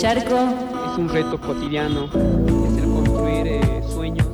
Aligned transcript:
Charco. 0.00 0.34
Es 0.34 0.96
un 0.96 1.10
reto 1.10 1.38
cotidiano, 1.38 2.06
es 2.06 2.82
el 2.82 2.90
construir 2.90 3.46
eh, 3.46 3.82
sueños. 3.86 4.28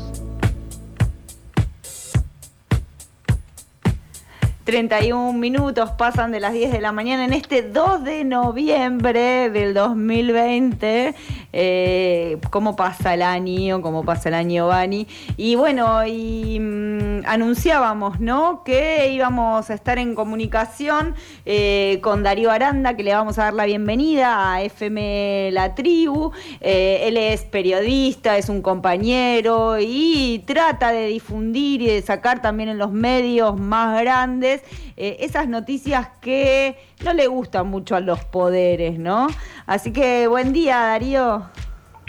31 4.63 5.33
minutos 5.33 5.91
pasan 5.99 6.31
de 6.31 6.39
las 6.39 6.53
10 6.53 6.71
de 6.71 6.81
la 6.81 6.93
mañana 6.93 7.25
en 7.25 7.33
este 7.33 7.63
2 7.63 8.05
de 8.05 8.23
noviembre 8.23 9.51
del 9.51 9.75
2020. 9.75 11.17
Eh, 11.59 12.37
¿Cómo 12.51 12.77
pasa 12.77 13.15
el 13.15 13.23
año? 13.23 13.81
¿Cómo 13.81 14.05
pasa 14.05 14.29
el 14.29 14.35
año, 14.35 14.67
Bani? 14.67 15.07
Y 15.39 15.55
bueno, 15.55 16.03
mm, 16.07 17.25
anunciábamos, 17.25 18.21
¿no? 18.21 18.63
Que 18.63 19.11
íbamos 19.11 19.71
a 19.71 19.75
estar 19.75 19.97
en 19.97 20.15
comunicación 20.15 21.15
eh, 21.47 21.99
con 22.03 22.23
Darío 22.23 22.51
Aranda, 22.51 22.95
que 22.95 23.03
le 23.03 23.15
vamos 23.15 23.39
a 23.39 23.45
dar 23.45 23.55
la 23.55 23.65
bienvenida 23.65 24.53
a 24.53 24.63
FM 24.65 25.51
La 25.53 25.75
Tribu. 25.75 26.31
Eh, 26.61 27.05
él 27.05 27.17
es 27.17 27.45
periodista, 27.45 28.37
es 28.37 28.51
un 28.51 28.61
compañero 28.61 29.79
y 29.81 30.45
trata 30.47 30.93
de 30.93 31.07
difundir 31.07 31.81
y 31.81 31.87
de 31.87 32.03
sacar 32.03 32.43
también 32.43 32.69
en 32.69 32.77
los 32.77 32.93
medios 32.93 33.59
más 33.59 33.99
grandes 33.99 34.63
esas 34.99 35.47
noticias 35.47 36.09
que 36.23 36.75
no 37.05 37.13
le 37.13 37.27
gustan 37.27 37.67
mucho 37.67 37.97
a 37.97 38.01
los 38.01 38.25
poderes, 38.25 38.99
¿no? 38.99 39.27
Así 39.67 39.93
que 39.93 40.27
buen 40.27 40.55
día, 40.55 40.79
Darío. 40.79 41.46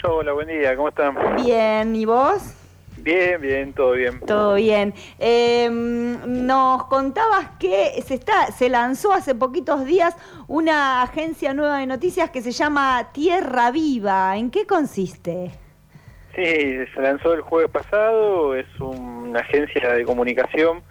Hola, 0.04 0.32
buen 0.32 0.46
día, 0.46 0.76
¿cómo 0.76 0.90
están? 0.90 1.16
Bien, 1.44 1.96
¿y 1.96 2.04
vos? 2.04 2.54
Bien, 2.98 3.40
bien, 3.40 3.72
todo 3.72 3.92
bien. 3.92 4.20
Todo 4.20 4.54
bien. 4.54 4.94
Em, 5.18 6.46
nos 6.46 6.84
contabas 6.84 7.50
que 7.58 8.00
se 8.06 8.14
está, 8.14 8.46
se 8.52 8.68
lanzó 8.68 9.12
hace 9.12 9.34
poquitos 9.34 9.84
días 9.84 10.16
una 10.46 11.02
agencia 11.02 11.52
nueva 11.52 11.78
de 11.78 11.86
noticias 11.86 12.30
que 12.30 12.42
se 12.42 12.52
llama 12.52 13.08
Tierra 13.12 13.72
Viva. 13.72 14.36
¿En 14.36 14.52
qué 14.52 14.68
consiste? 14.68 15.50
Sí, 16.36 16.44
se 16.94 17.00
lanzó 17.00 17.34
el 17.34 17.40
jueves 17.40 17.72
pasado, 17.72 18.54
es 18.54 18.68
una 18.78 19.40
agencia 19.40 19.94
de 19.94 20.04
comunicación 20.04 20.82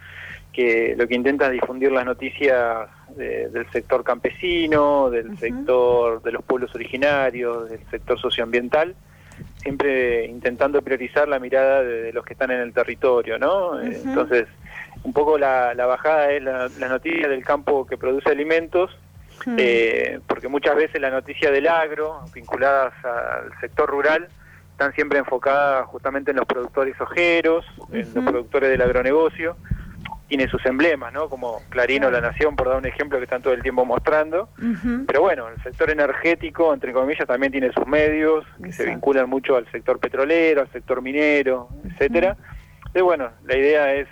que 0.52 0.96
lo 0.98 1.08
que 1.08 1.16
intenta 1.16 1.46
es 1.46 1.54
difundir 1.54 1.94
las 1.94 2.04
noticias 2.04 2.90
del 3.18 3.70
sector 3.72 4.04
campesino, 4.04 5.10
del 5.10 5.38
sector 5.38 6.22
de 6.22 6.32
los 6.32 6.44
pueblos 6.44 6.74
originarios, 6.76 7.70
del 7.70 7.80
sector 7.90 8.20
socioambiental, 8.20 8.96
siempre 9.58 10.26
intentando 10.26 10.82
priorizar 10.82 11.28
la 11.28 11.40
mirada 11.40 11.84
de, 11.84 12.14
los 12.14 12.24
que 12.26 12.34
están 12.34 12.52
en 12.52 12.60
el 12.60 12.74
territorio, 12.74 13.38
¿no? 13.38 13.80
Entonces, 13.82 14.48
un 15.04 15.14
poco 15.14 15.38
la, 15.38 15.74
bajada 15.76 16.32
es 16.32 16.44
la, 16.44 16.88
noticia 16.90 17.28
del 17.28 17.44
campo 17.44 17.86
que 17.86 17.98
produce 17.98 18.30
alimentos, 18.30 18.92
eh, 19.58 20.20
porque 20.28 20.48
muchas 20.48 20.76
veces 20.76 21.00
la 21.00 21.10
noticia 21.10 21.52
del 21.52 21.68
agro, 21.68 22.22
vinculadas 22.34 22.94
al 23.04 23.52
sector 23.60 23.90
rural, 23.90 24.28
están 24.72 24.94
siempre 24.94 25.20
enfocadas 25.20 25.88
justamente 25.88 26.32
en 26.32 26.38
los 26.38 26.46
productores 26.46 27.00
ojeros, 27.02 27.66
en 27.92 28.14
los 28.14 28.24
productores 28.24 28.70
del 28.70 28.82
agronegocio, 28.82 29.58
tiene 30.28 30.48
sus 30.50 30.66
emblemas, 30.66 31.14
¿no? 31.14 31.30
Como 31.30 31.62
Clarino, 31.70 32.12
La 32.12 32.22
Nación, 32.22 32.56
por 32.56 32.68
dar 32.68 32.78
un 32.78 32.86
ejemplo 32.86 33.18
que 33.18 33.24
están 33.24 33.42
todo 33.42 33.54
el 33.54 33.62
tiempo 33.62 33.86
mostrando. 33.86 34.50
Pero 35.08 35.22
bueno, 35.22 35.48
el 35.48 35.62
sector 35.64 35.90
energético, 35.90 36.74
entre 36.74 36.92
comillas, 36.92 37.26
también 37.26 37.52
tiene 37.52 37.72
sus 37.72 37.88
medios 37.88 38.46
que 38.62 38.72
se 38.72 38.86
vinculan 38.86 39.30
mucho 39.30 39.56
al 39.56 39.70
sector 39.72 40.00
petrolero, 40.00 40.62
al 40.62 40.72
sector 40.72 41.02
minero, 41.02 41.70
etcétera. 41.86 42.36
Entonces, 42.78 43.04
bueno, 43.04 43.30
la 43.46 43.58
idea 43.58 43.94
es 43.94 44.08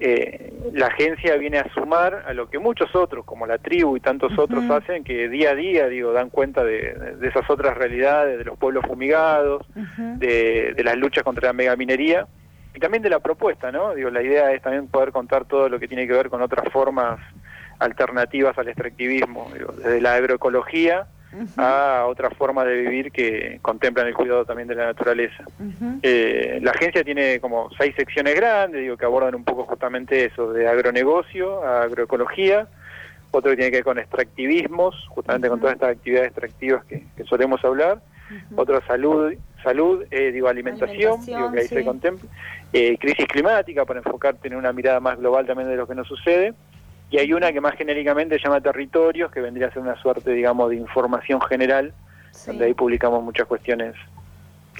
eh, 0.00 0.54
la 0.72 0.86
agencia 0.86 1.36
viene 1.36 1.58
a 1.58 1.68
sumar 1.74 2.24
a 2.26 2.32
lo 2.32 2.48
que 2.48 2.58
muchos 2.58 2.94
otros, 2.94 3.24
como 3.24 3.46
la 3.46 3.58
tribu 3.58 3.96
y 3.96 4.00
tantos 4.00 4.38
otros 4.38 4.64
hacen, 4.70 5.04
que 5.04 5.28
día 5.28 5.50
a 5.50 5.54
día, 5.54 5.88
digo, 5.88 6.12
dan 6.12 6.30
cuenta 6.30 6.64
de, 6.64 7.16
esas 7.22 7.50
otras 7.50 7.76
realidades, 7.76 8.38
de 8.38 8.44
los 8.44 8.56
pueblos 8.56 8.86
fumigados, 8.86 9.66
de, 9.74 10.72
de 10.74 10.84
las 10.84 10.96
luchas 10.96 11.24
contra 11.24 11.48
la 11.48 11.52
megaminería 11.52 12.26
y 12.74 12.80
también 12.80 13.02
de 13.02 13.10
la 13.10 13.20
propuesta, 13.20 13.72
¿no? 13.72 13.94
Digo, 13.94 14.10
la 14.10 14.22
idea 14.22 14.52
es 14.52 14.62
también 14.62 14.88
poder 14.88 15.12
contar 15.12 15.44
todo 15.44 15.68
lo 15.68 15.78
que 15.78 15.88
tiene 15.88 16.06
que 16.06 16.12
ver 16.12 16.28
con 16.28 16.42
otras 16.42 16.70
formas 16.72 17.18
alternativas 17.78 18.56
al 18.58 18.68
extractivismo, 18.68 19.50
desde 19.76 20.00
la 20.00 20.14
agroecología 20.14 21.06
a 21.56 22.04
otras 22.06 22.34
formas 22.34 22.66
de 22.66 22.74
vivir 22.74 23.12
que 23.12 23.58
contemplan 23.62 24.06
el 24.06 24.14
cuidado 24.14 24.44
también 24.44 24.68
de 24.68 24.74
la 24.74 24.86
naturaleza. 24.86 25.44
Eh, 26.02 26.58
la 26.62 26.70
agencia 26.70 27.04
tiene 27.04 27.38
como 27.40 27.70
seis 27.76 27.94
secciones 27.96 28.34
grandes, 28.34 28.80
digo, 28.80 28.96
que 28.96 29.04
abordan 29.04 29.34
un 29.34 29.44
poco 29.44 29.64
justamente 29.64 30.24
eso, 30.24 30.52
de 30.52 30.66
agronegocio 30.66 31.62
a 31.64 31.82
agroecología, 31.82 32.66
otro 33.30 33.50
que 33.50 33.56
tiene 33.56 33.70
que 33.70 33.76
ver 33.78 33.84
con 33.84 33.98
extractivismos, 33.98 35.06
justamente 35.10 35.48
con 35.48 35.60
todas 35.60 35.74
estas 35.74 35.90
actividades 35.90 36.28
extractivas 36.28 36.84
que, 36.86 37.04
solemos 37.24 37.62
hablar, 37.64 38.00
otro 38.56 38.80
salud, 38.86 39.34
salud 39.62 40.04
eh, 40.10 40.32
digo 40.32 40.48
alimentación, 40.48 41.24
digo 41.24 41.52
que 41.52 41.60
ahí 41.60 41.68
se 41.68 41.84
contempla, 41.84 42.28
eh, 42.72 42.96
crisis 42.98 43.26
climática, 43.26 43.84
para 43.84 44.00
enfocarte 44.00 44.48
en 44.48 44.56
una 44.56 44.72
mirada 44.72 45.00
más 45.00 45.18
global 45.18 45.46
también 45.46 45.68
de 45.68 45.76
lo 45.76 45.86
que 45.86 45.94
nos 45.94 46.06
sucede. 46.06 46.54
Y 47.10 47.18
hay 47.18 47.32
una 47.32 47.52
que 47.52 47.60
más 47.60 47.74
genéricamente 47.74 48.36
se 48.36 48.44
llama 48.44 48.60
territorios, 48.60 49.30
que 49.32 49.40
vendría 49.40 49.68
a 49.68 49.72
ser 49.72 49.80
una 49.80 49.96
suerte, 49.96 50.30
digamos, 50.32 50.68
de 50.70 50.76
información 50.76 51.40
general, 51.40 51.94
donde 52.46 52.66
ahí 52.66 52.74
publicamos 52.74 53.22
muchas 53.22 53.46
cuestiones. 53.46 53.94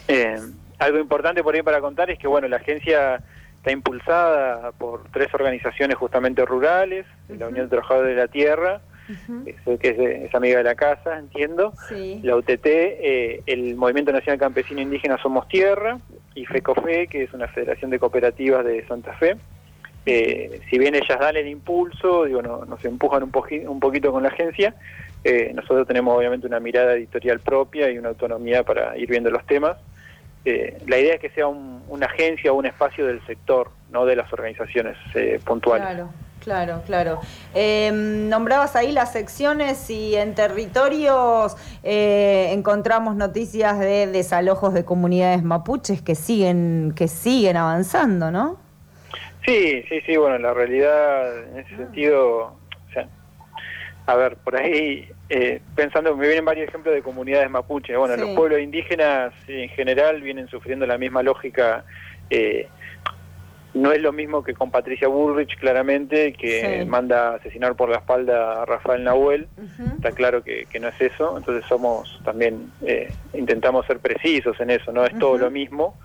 Eh, 0.07 0.39
algo 0.79 0.99
importante 0.99 1.43
por 1.43 1.55
ahí 1.55 1.63
para 1.63 1.81
contar 1.81 2.11
es 2.11 2.19
que, 2.19 2.29
bueno, 2.29 2.47
la 2.47 2.57
agencia 2.57 3.23
está 3.57 3.73
impulsada 3.73 4.73
por 4.73 5.05
tres 5.11 5.33
organizaciones 5.33 5.97
justamente 5.97 6.45
rurales, 6.45 7.07
la 7.29 7.49
Unión 7.49 7.67
de 7.67 7.71
Trabajadores 7.71 8.15
de 8.15 8.23
la 8.23 8.29
Tierra, 8.29 8.81
que 9.81 10.25
es, 10.27 10.35
amiga 10.35 10.59
de 10.59 10.65
la 10.65 10.75
casa, 10.75 11.19
entiendo, 11.19 11.73
la 12.23 12.37
UTT, 12.37 12.67
eh, 12.67 13.43
el 13.47 13.75
Movimiento 13.77 14.13
Nacional 14.13 14.39
Campesino 14.39 14.81
Indígena 14.81 15.21
Somos 15.23 15.49
Tierra, 15.49 15.99
y 16.39 16.47
FECOFE, 16.47 17.09
que 17.09 17.25
es 17.25 17.33
una 17.33 17.49
federación 17.49 17.91
de 17.91 17.99
cooperativas 17.99 18.65
de 18.65 18.87
Santa 18.87 19.13
Fe. 19.15 19.37
Eh, 20.07 20.61
si 20.71 20.79
bien 20.79 20.95
ellas 20.95 21.19
dan 21.19 21.37
el 21.37 21.49
impulso, 21.49 22.25
digo, 22.25 22.41
no, 22.41 22.65
nos 22.65 22.83
empujan 22.85 23.23
un, 23.25 23.33
un 23.67 23.81
poquito 23.81 24.13
con 24.13 24.23
la 24.23 24.29
agencia, 24.29 24.75
eh, 25.25 25.51
nosotros 25.55 25.87
tenemos 25.87 26.17
obviamente 26.17 26.47
una 26.47 26.61
mirada 26.61 26.95
editorial 26.95 27.41
propia 27.41 27.91
y 27.91 27.99
una 27.99 28.11
autonomía 28.11 28.63
para 28.63 28.97
ir 28.97 29.09
viendo 29.09 29.31
los 29.31 29.45
temas. 29.47 29.77
Eh, 30.45 30.79
la 30.87 30.99
idea 30.99 31.15
es 31.15 31.21
que 31.21 31.31
sea 31.31 31.49
una 31.49 32.07
agencia 32.07 32.53
o 32.53 32.55
un 32.55 32.67
espacio 32.67 33.07
del 33.07 33.21
sector, 33.27 33.71
no 33.91 34.07
de 34.07 34.17
las 34.17 34.33
organizaciones 34.33 34.97
puntuales. 35.45 35.89
Claro. 35.89 36.11
Claro, 36.49 36.81
claro. 36.87 37.21
Em, 37.53 38.31
nombrabas 38.31 38.75
ahí 38.75 38.91
las 38.91 39.13
secciones 39.13 39.91
y 39.91 40.17
en 40.17 40.35
territorios 40.35 41.55
eh, 41.83 42.53
encontramos 42.55 43.17
noticias 43.17 43.79
de 43.79 44.07
desalojos 44.07 44.73
de 44.73 44.83
comunidades 44.83 45.43
mapuches 45.43 46.01
que 46.01 46.15
siguen 46.15 46.95
que 46.97 47.07
siguen 47.07 47.59
avanzando, 47.59 48.31
¿no? 48.31 48.57
Sí, 49.45 49.85
sí, 49.91 50.01
sí. 50.07 50.17
Bueno, 50.17 50.39
la 50.39 50.55
realidad 50.55 51.51
en 51.51 51.59
ese 51.59 51.77
sentido, 51.77 52.39
o 52.39 52.93
sea, 52.95 53.07
a 54.07 54.15
ver, 54.15 54.39
por 54.39 54.57
ahí 54.57 55.07
eh, 55.29 55.61
pensando, 55.77 56.17
me 56.17 56.29
vienen 56.29 56.47
varios 56.47 56.67
ejemplos 56.69 56.95
de 56.95 57.03
comunidades 57.03 57.51
mapuches. 57.51 57.95
Bueno, 57.99 58.17
los 58.17 58.31
pueblos 58.31 58.61
indígenas 58.61 59.35
en 59.49 59.69
general 59.69 60.23
vienen 60.23 60.49
sufriendo 60.49 60.87
la 60.87 60.97
misma 60.97 61.23
lógica. 61.23 61.85
Eh, 62.31 62.69
no 63.75 63.93
es 63.93 64.01
lo 64.01 64.13
mismo 64.13 64.43
que 64.43 64.55
con 64.55 64.71
Patricia 64.71 65.09
Bullrich, 65.09 65.57
claramente, 65.59 66.33
que 66.33 66.85
manda 66.87 67.31
a 67.31 67.35
asesinar 67.37 67.75
por 67.77 67.91
la 67.91 67.99
espalda 67.99 68.63
a 68.63 68.65
Rafael 68.65 69.05
Nahuel. 69.05 69.49
Está 69.97 70.13
claro 70.13 70.43
que, 70.43 70.67
no 70.81 70.89
es 70.89 71.01
eso. 71.01 71.37
Entonces 71.37 71.65
somos 71.69 72.19
también, 72.25 72.71
eh, 72.85 73.13
intentamos 73.35 73.87
ser 73.87 73.99
precisos 73.99 74.59
en 74.61 74.71
eso, 74.71 74.93
no 74.93 75.05
es 75.05 75.17
todo 75.19 75.37
lo 75.37 75.51
mismo. 75.51 75.99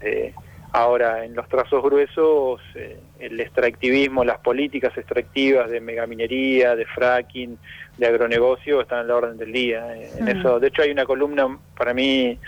Eh, 0.00 0.32
ahora, 0.72 1.24
en 1.24 1.34
los 1.34 1.48
trazos 1.48 1.82
gruesos, 1.82 2.60
eh, 2.76 2.98
el 3.18 3.40
extractivismo, 3.40 4.24
las 4.24 4.38
políticas 4.38 4.96
extractivas 4.96 5.68
de 5.68 5.80
megaminería, 5.80 6.76
de 6.76 6.86
fracking, 6.86 7.58
de 7.98 8.06
agronegocio, 8.06 8.80
están 8.80 9.00
a 9.00 9.04
la 9.04 9.16
orden 9.16 9.36
del 9.36 9.52
día. 9.52 9.84
en 10.16 10.28
eso, 10.28 10.60
de 10.60 10.68
hecho, 10.68 10.82
hay 10.82 10.92
una 10.92 11.04
columna 11.04 11.58
para 11.76 11.92
mí 11.92 12.38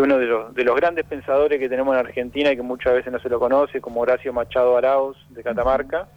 de 0.00 0.04
uno 0.04 0.18
de 0.18 0.26
los, 0.26 0.54
de 0.54 0.64
los 0.64 0.76
grandes 0.76 1.04
pensadores 1.04 1.58
que 1.58 1.68
tenemos 1.68 1.94
en 1.94 2.00
Argentina 2.00 2.50
y 2.50 2.56
que 2.56 2.62
muchas 2.62 2.94
veces 2.94 3.12
no 3.12 3.20
se 3.20 3.28
lo 3.28 3.38
conoce, 3.38 3.80
como 3.80 4.00
Horacio 4.00 4.32
Machado 4.32 4.76
Arauz 4.76 5.16
de 5.28 5.42
Catamarca, 5.42 6.08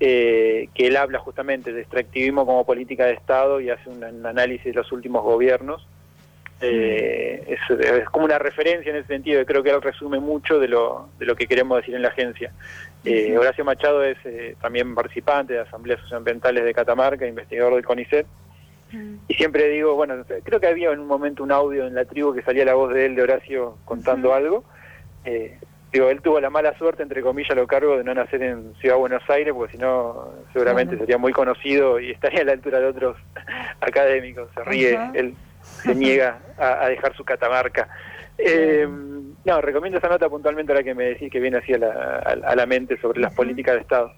eh, 0.00 0.68
que 0.74 0.86
él 0.86 0.96
habla 0.96 1.18
justamente 1.18 1.72
de 1.72 1.80
extractivismo 1.80 2.44
como 2.44 2.66
política 2.66 3.06
de 3.06 3.14
Estado 3.14 3.60
y 3.60 3.70
hace 3.70 3.88
un, 3.88 4.04
análisis 4.26 4.66
de 4.66 4.74
los 4.74 4.92
últimos 4.92 5.22
gobiernos. 5.22 5.86
Eh, 6.60 7.58
es, 7.70 8.08
como 8.10 8.24
una 8.24 8.38
referencia 8.38 8.90
en 8.90 8.96
ese 8.96 9.08
sentido, 9.08 9.40
y 9.40 9.44
creo 9.44 9.62
que 9.62 9.70
él 9.70 9.82
resume 9.82 10.20
mucho 10.20 10.58
de 10.58 10.68
lo, 10.68 11.08
de 11.18 11.26
lo 11.26 11.36
que 11.36 11.46
queremos 11.46 11.78
decir 11.78 11.94
en 11.94 12.02
la 12.02 12.08
agencia. 12.08 12.52
Eh, 13.04 13.36
Horacio 13.38 13.64
Machado 13.64 14.02
es 14.02 14.18
también 14.60 14.94
participante 14.94 15.54
de 15.54 15.60
Asambleas 15.60 16.00
Socioambientales 16.00 16.64
de 16.64 16.74
Catamarca, 16.74 17.26
investigador 17.26 17.74
del 17.74 17.84
CONICET, 17.84 18.26
y 18.92 19.34
siempre 19.34 19.68
digo, 19.68 19.94
bueno, 19.94 20.24
creo 20.44 20.60
que 20.60 20.66
había 20.66 20.92
en 20.92 21.00
un 21.00 21.06
momento 21.06 21.42
un 21.42 21.52
audio 21.52 21.86
en 21.86 21.94
la 21.94 22.04
tribu 22.04 22.32
que 22.34 22.42
salía 22.42 22.64
la 22.64 22.74
voz 22.74 22.94
de 22.94 23.06
él, 23.06 23.16
de 23.16 23.22
Horacio, 23.22 23.78
contando 23.84 24.32
algo. 24.32 24.64
Eh, 25.24 25.58
digo, 25.92 26.08
él 26.08 26.20
tuvo 26.22 26.40
la 26.40 26.50
mala 26.50 26.76
suerte, 26.78 27.02
entre 27.02 27.22
comillas, 27.22 27.56
lo 27.56 27.66
cargo 27.66 27.96
de 27.96 28.04
no 28.04 28.14
nacer 28.14 28.42
en 28.42 28.74
Ciudad 28.76 28.96
Buenos 28.96 29.28
Aires, 29.28 29.52
porque 29.54 29.72
si 29.72 29.78
no, 29.78 30.30
seguramente 30.52 30.96
sería 30.98 31.18
muy 31.18 31.32
conocido 31.32 31.98
y 31.98 32.12
estaría 32.12 32.42
a 32.42 32.44
la 32.44 32.52
altura 32.52 32.78
de 32.78 32.86
otros 32.86 33.16
académicos. 33.80 34.48
Se 34.54 34.64
ríe 34.64 34.98
él. 35.14 35.34
se 35.62 35.94
niega 35.94 36.38
a, 36.56 36.88
dejar 36.88 37.14
su 37.16 37.24
catamarca. 37.24 37.88
Eh, 38.38 38.86
no, 39.44 39.60
recomiendo 39.60 39.98
esa 39.98 40.08
nota 40.08 40.28
puntualmente 40.28 40.72
ahora 40.72 40.84
que 40.84 40.94
me 40.94 41.04
decís 41.04 41.30
que 41.30 41.40
viene 41.40 41.58
así 41.58 41.72
a 41.72 41.78
la, 41.78 42.66
mente 42.66 43.00
sobre 43.00 43.20
las 43.20 43.34
políticas 43.34 43.74
de 43.74 43.80
Estado. 43.80 44.12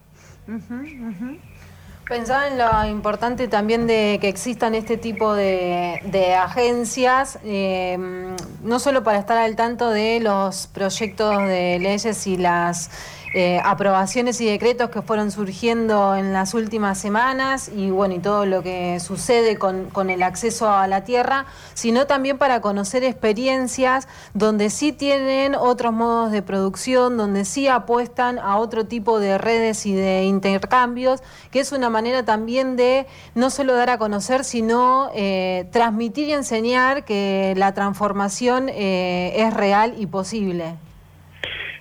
Pensaba 2.08 2.48
en 2.48 2.56
lo 2.56 2.86
importante 2.86 3.48
también 3.48 3.86
de 3.86 4.16
que 4.18 4.28
existan 4.28 4.74
este 4.74 4.96
tipo 4.96 5.34
de, 5.34 6.34
agencias, 6.42 7.38
eh, 7.44 7.98
no 8.62 8.78
solo 8.78 9.02
para 9.04 9.18
estar 9.18 9.36
al 9.36 9.56
tanto 9.56 9.90
de 9.90 10.18
los 10.20 10.68
proyectos 10.68 11.36
de 11.36 11.78
leyes 11.78 12.26
y 12.26 12.38
las 12.38 12.90
eh, 13.34 13.60
aprobaciones 13.62 14.40
y 14.40 14.46
decretos 14.46 14.88
que 14.88 15.02
fueron 15.02 15.30
surgiendo 15.30 16.16
en 16.16 16.32
las 16.32 16.54
últimas 16.54 16.98
semanas 16.98 17.70
y 17.74 17.90
bueno, 17.90 18.14
y 18.14 18.20
todo 18.20 18.46
lo 18.46 18.62
que 18.62 19.00
sucede 19.00 19.58
con, 19.58 19.88
el 20.08 20.22
acceso 20.22 20.70
a 20.70 20.86
la 20.86 21.04
tierra, 21.04 21.44
sino 21.74 22.06
también 22.06 22.38
para 22.38 22.62
conocer 22.62 23.04
experiencias 23.04 24.08
donde 24.32 24.70
sí 24.70 24.92
tienen 24.92 25.54
otros 25.54 25.92
modos 25.92 26.32
de 26.32 26.40
producción, 26.40 27.18
donde 27.18 27.44
sí 27.44 27.68
apuestan 27.68 28.38
a 28.38 28.56
otro 28.56 28.86
tipo 28.86 29.20
de 29.20 29.36
redes 29.36 29.84
y 29.84 29.94
de 29.94 30.24
intercambios, 30.24 31.22
que 31.50 31.60
es 31.60 31.72
una 31.72 31.90
manera 31.90 32.24
también 32.24 32.76
de 32.76 33.06
no 33.34 33.50
solo 33.50 33.74
dar 33.74 33.90
a 33.90 33.98
conocer, 33.98 34.44
sino 34.44 35.10
eh, 35.14 35.68
transmitir 35.70 36.28
y 36.28 36.32
enseñar 36.32 37.04
que 37.04 37.52
la 37.56 37.74
transformación 37.74 38.70
eh, 38.70 39.34
es 39.36 39.52
real 39.52 39.94
y 39.98 40.06
posible. 40.06 40.76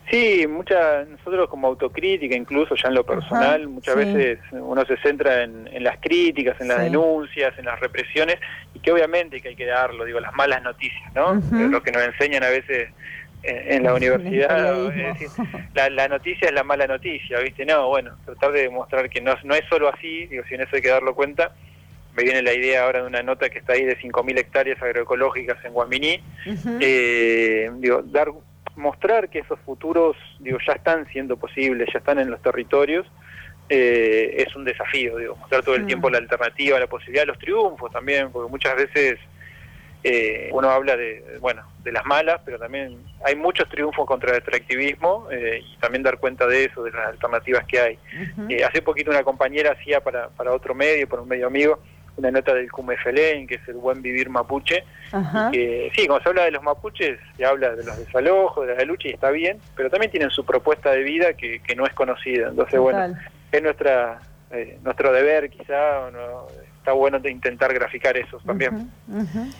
Sí, 0.09 0.47
mucha, 0.47 1.03
nosotros 1.03 1.49
como 1.49 1.67
autocrítica, 1.67 2.33
incluso 2.33 2.75
ya 2.75 2.87
en 2.87 2.95
lo 2.95 3.05
personal, 3.05 3.67
muchas 3.67 3.95
veces 3.95 4.39
uno 4.51 4.85
se 4.85 4.95
centra 4.97 5.43
en, 5.43 5.83
las 5.83 5.97
críticas, 5.97 6.59
en 6.61 6.69
las 6.69 6.79
denuncias, 6.79 7.57
en 7.57 7.65
las 7.65 7.77
represiones, 7.79 8.37
y 8.73 8.79
que 8.79 8.91
obviamente 8.93 9.41
que 9.41 9.49
hay 9.49 9.55
que 9.55 9.65
darlo, 9.65 10.05
digo, 10.05 10.21
las 10.21 10.33
malas 10.33 10.63
noticias, 10.63 11.13
¿no? 11.13 11.41
Lo 11.69 11.83
que 11.83 11.91
nos 11.91 12.03
enseñan 12.03 12.43
a 12.43 12.49
veces 12.49 12.89
en, 13.43 13.83
la 13.83 13.93
universidad, 13.93 14.77
la, 15.89 16.07
noticia 16.07 16.47
es 16.47 16.53
la 16.53 16.63
mala 16.63 16.87
noticia, 16.87 17.39
¿viste? 17.39 17.65
No, 17.65 17.89
bueno, 17.89 18.15
tratar 18.23 18.53
de 18.53 18.61
demostrar 18.61 19.09
que 19.09 19.19
no, 19.19 19.35
no 19.43 19.55
es 19.55 19.63
solo 19.69 19.93
así, 19.93 20.25
digo, 20.27 20.43
si 20.47 20.55
en 20.55 20.61
eso 20.61 20.75
hay 20.77 20.81
que 20.81 20.89
darlo 20.89 21.15
cuenta, 21.15 21.51
me 22.15 22.23
viene 22.23 22.41
la 22.41 22.53
idea 22.53 22.83
ahora 22.83 23.01
de 23.01 23.07
una 23.07 23.21
nota 23.21 23.49
que 23.49 23.59
está 23.59 23.73
ahí 23.73 23.83
de 23.83 23.97
5.000 23.99 24.39
hectáreas 24.39 24.81
agroecológicas 24.81 25.63
en 25.65 25.73
Guaminí, 25.73 26.21
eh, 26.79 27.69
digo, 27.75 28.01
dar 28.03 28.31
mostrar 28.77 29.29
que 29.29 29.39
esos 29.39 29.59
futuros 29.61 30.15
digo 30.39 30.57
ya 30.65 30.73
están 30.73 31.07
siendo 31.07 31.35
posibles, 31.35 31.89
ya 31.91 31.99
están 31.99 32.19
en 32.19 32.29
los 32.29 32.41
territorios, 32.41 33.05
eh, 33.69 34.45
es 34.47 34.55
un 34.55 34.63
desafío, 34.63 35.17
digo, 35.17 35.35
mostrar 35.35 35.61
todo 35.63 35.75
el 35.75 35.83
mm. 35.83 35.87
tiempo 35.87 36.09
la 36.09 36.19
alternativa, 36.19 36.79
la 36.79 36.87
posibilidad, 36.87 37.25
los 37.25 37.37
triunfos 37.37 37.91
también, 37.91 38.31
porque 38.31 38.49
muchas 38.49 38.75
veces 38.75 39.19
eh, 40.03 40.49
uno 40.53 40.69
habla 40.69 40.95
de, 40.95 41.37
bueno, 41.41 41.63
de 41.83 41.91
las 41.91 42.05
malas, 42.05 42.39
pero 42.45 42.57
también 42.59 42.97
hay 43.25 43.35
muchos 43.35 43.67
triunfos 43.67 44.05
contra 44.05 44.31
el 44.31 44.37
extractivismo 44.37 45.27
eh, 45.31 45.59
y 45.61 45.77
también 45.79 46.03
dar 46.03 46.17
cuenta 46.17 46.47
de 46.47 46.65
eso, 46.65 46.83
de 46.83 46.91
las 46.91 47.07
alternativas 47.07 47.65
que 47.65 47.79
hay. 47.79 47.99
hace 48.63 48.81
poquito 48.81 49.11
una 49.11 49.23
compañera 49.23 49.73
hacía 49.73 50.01
para, 50.01 50.29
para 50.29 50.53
otro 50.53 50.73
medio, 50.73 51.09
para 51.09 51.23
un 51.23 51.27
medio 51.27 51.47
amigo, 51.47 51.79
una 52.17 52.31
nota 52.31 52.53
del 52.53 52.71
Cumefelén, 52.71 53.47
que 53.47 53.55
es 53.55 53.67
el 53.67 53.75
buen 53.75 54.01
vivir 54.01 54.29
mapuche. 54.29 54.83
Que, 55.51 55.91
sí, 55.95 56.07
cuando 56.07 56.23
se 56.23 56.29
habla 56.29 56.43
de 56.45 56.51
los 56.51 56.63
mapuches, 56.63 57.19
se 57.37 57.45
habla 57.45 57.75
de 57.75 57.83
los 57.83 57.97
desalojos, 57.97 58.67
de 58.67 58.75
la 58.75 58.83
lucha 58.83 59.07
y 59.07 59.11
está 59.11 59.29
bien, 59.31 59.59
pero 59.75 59.89
también 59.89 60.11
tienen 60.11 60.29
su 60.29 60.43
propuesta 60.45 60.91
de 60.91 61.03
vida 61.03 61.33
que, 61.33 61.59
que 61.61 61.75
no 61.75 61.85
es 61.85 61.93
conocida. 61.93 62.49
Entonces, 62.49 62.79
bueno, 62.79 63.15
es 63.51 63.63
nuestra 63.63 64.19
eh, 64.51 64.79
nuestro 64.81 65.11
deber 65.11 65.49
quizá, 65.49 66.09
no, 66.11 66.47
está 66.87 66.93
bueno 66.93 67.19
de 67.19 67.29
intentar 67.29 67.73
graficar 67.73 68.15
eso 68.15 68.37
también. 68.45 68.89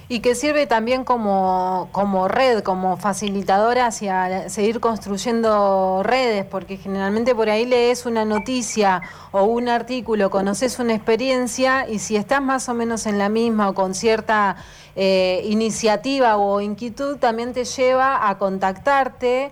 Y 0.07 0.21
que 0.21 0.33
sirve 0.33 0.65
también 0.65 1.03
como, 1.03 1.89
como 1.91 2.29
red, 2.29 2.63
como 2.63 2.95
facilitadora 2.95 3.87
hacia 3.87 4.47
seguir 4.47 4.79
construyendo 4.79 6.03
redes, 6.03 6.45
porque 6.45 6.77
generalmente 6.77 7.35
por 7.35 7.49
ahí 7.49 7.65
lees 7.65 8.05
una 8.05 8.23
noticia 8.23 9.01
o 9.31 9.43
un 9.43 9.67
artículo, 9.67 10.29
conoces 10.29 10.79
una 10.79 10.93
experiencia 10.93 11.85
y 11.89 11.99
si 11.99 12.15
estás 12.15 12.41
más 12.41 12.69
o 12.69 12.73
menos 12.73 13.05
en 13.05 13.17
la 13.17 13.27
misma 13.27 13.67
o 13.67 13.73
con 13.73 13.93
cierta 13.93 14.55
eh, 14.95 15.41
iniciativa 15.45 16.37
o 16.37 16.61
inquietud, 16.61 17.17
también 17.17 17.53
te 17.53 17.65
lleva 17.65 18.29
a 18.29 18.37
contactarte 18.37 19.51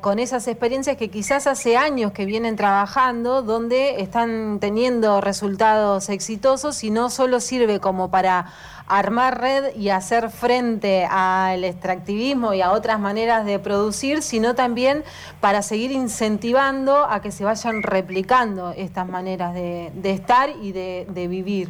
con 0.00 0.18
esas 0.18 0.48
experiencias 0.48 0.96
que 0.96 1.10
quizás 1.10 1.46
hace 1.46 1.76
años 1.76 2.12
que 2.12 2.24
vienen 2.24 2.56
trabajando, 2.56 3.42
donde 3.42 4.00
están 4.00 4.58
teniendo 4.58 5.20
resultados 5.20 6.08
exitosos 6.08 6.82
y 6.82 6.89
no 6.90 7.08
solo 7.08 7.40
sirve 7.40 7.80
como 7.80 8.10
para 8.10 8.46
armar 8.90 9.40
red 9.40 9.74
y 9.76 9.90
hacer 9.90 10.30
frente 10.30 11.06
al 11.08 11.64
extractivismo 11.64 12.52
y 12.54 12.60
a 12.60 12.72
otras 12.72 12.98
maneras 12.98 13.46
de 13.46 13.58
producir, 13.60 14.20
sino 14.20 14.54
también 14.54 15.04
para 15.40 15.62
seguir 15.62 15.92
incentivando 15.92 17.04
a 17.04 17.22
que 17.22 17.30
se 17.30 17.44
vayan 17.44 17.82
replicando 17.82 18.72
estas 18.76 19.08
maneras 19.08 19.54
de, 19.54 19.90
estar 20.04 20.50
y 20.60 20.72
de, 20.72 21.26
vivir. 21.28 21.68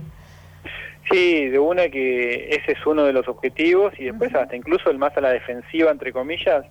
Sí, 1.11 1.47
de 1.49 1.59
una 1.59 1.89
que 1.89 2.49
ese 2.51 2.73
es 2.73 2.87
uno 2.87 3.05
de 3.05 3.13
los 3.13 3.29
objetivos 3.29 3.93
y 3.99 4.05
después 4.05 4.35
hasta 4.35 4.57
incluso 4.57 4.91
el 4.91 4.97
más 4.97 5.15
a 5.17 5.21
la 5.21 5.31
defensiva, 5.31 5.91
entre 5.91 6.13
comillas, 6.13 6.65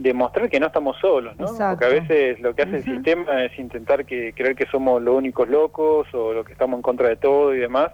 demostrar 0.00 0.48
que 0.48 0.58
no 0.58 0.66
estamos 0.66 0.96
solos, 0.98 1.36
¿no? 1.36 1.46
Porque 1.46 1.84
a 1.84 1.88
veces 1.88 2.40
lo 2.40 2.54
que 2.54 2.62
hace 2.62 2.76
el 2.76 2.84
sistema 2.84 3.44
es 3.44 3.58
intentar 3.58 4.06
que 4.06 4.32
creer 4.32 4.56
que 4.56 4.64
somos 4.66 5.02
los 5.02 5.14
únicos 5.14 5.46
locos 5.48 6.08
o 6.14 6.32
los 6.32 6.46
que 6.46 6.52
estamos 6.54 6.78
en 6.78 6.82
contra 6.82 7.08
de 7.08 7.16
todo 7.16 7.54
y 7.54 7.58
demás. 7.58 7.92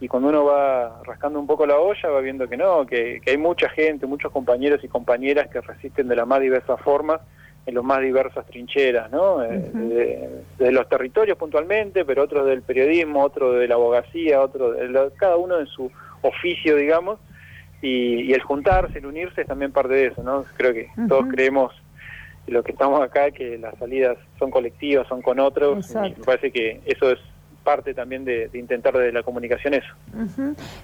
Y 0.00 0.08
cuando 0.08 0.30
uno 0.30 0.44
va 0.44 1.02
rascando 1.04 1.38
un 1.38 1.46
poco 1.46 1.66
la 1.66 1.78
olla, 1.78 2.08
va 2.08 2.20
viendo 2.20 2.48
que 2.48 2.56
no, 2.56 2.86
que, 2.86 3.20
hay 3.26 3.36
mucha 3.36 3.68
gente, 3.68 4.06
muchos 4.06 4.32
compañeros 4.32 4.82
y 4.82 4.88
compañeras 4.88 5.48
que 5.48 5.60
resisten 5.60 6.08
de 6.08 6.16
las 6.16 6.26
más 6.26 6.40
diversas 6.40 6.80
formas, 6.80 7.20
en 7.66 7.74
las 7.74 7.84
más 7.84 8.00
diversas 8.00 8.46
trincheras, 8.46 9.10
¿no? 9.10 9.42
Eh, 9.44 10.30
de, 10.58 10.72
los 10.72 10.88
territorios 10.88 11.36
puntualmente, 11.36 12.06
pero 12.06 12.22
otros 12.22 12.46
del 12.46 12.62
periodismo, 12.62 13.22
otros 13.22 13.58
de 13.58 13.68
la 13.68 13.74
abogacía, 13.74 14.40
otros, 14.40 14.76
cada 15.18 15.36
uno 15.36 15.60
en 15.60 15.66
su 15.66 15.90
oficio, 16.22 16.76
digamos, 16.76 17.18
y, 17.84 18.32
el 18.32 18.40
juntarse, 18.40 18.98
el 18.98 19.06
unirse 19.06 19.42
es 19.42 19.46
también 19.46 19.70
parte 19.70 19.94
de 19.94 20.06
eso, 20.06 20.22
¿no? 20.22 20.44
Creo 20.56 20.72
que 20.72 20.88
todos 21.08 21.26
creemos 21.28 21.72
lo 22.46 22.62
que 22.62 22.72
estamos 22.72 23.00
acá, 23.02 23.30
que 23.30 23.58
las 23.58 23.76
salidas 23.78 24.16
son 24.38 24.50
colectivas, 24.50 25.06
son 25.06 25.20
con 25.20 25.38
otros, 25.38 25.90
y 25.90 26.10
me 26.18 26.24
parece 26.24 26.50
que 26.50 26.80
eso 26.86 27.10
es 27.10 27.18
parte 27.62 27.94
también 27.94 28.24
de, 28.24 28.50
intentar 28.54 28.96
de 28.96 29.10
la 29.10 29.22
comunicación 29.22 29.74
eso. 29.74 29.88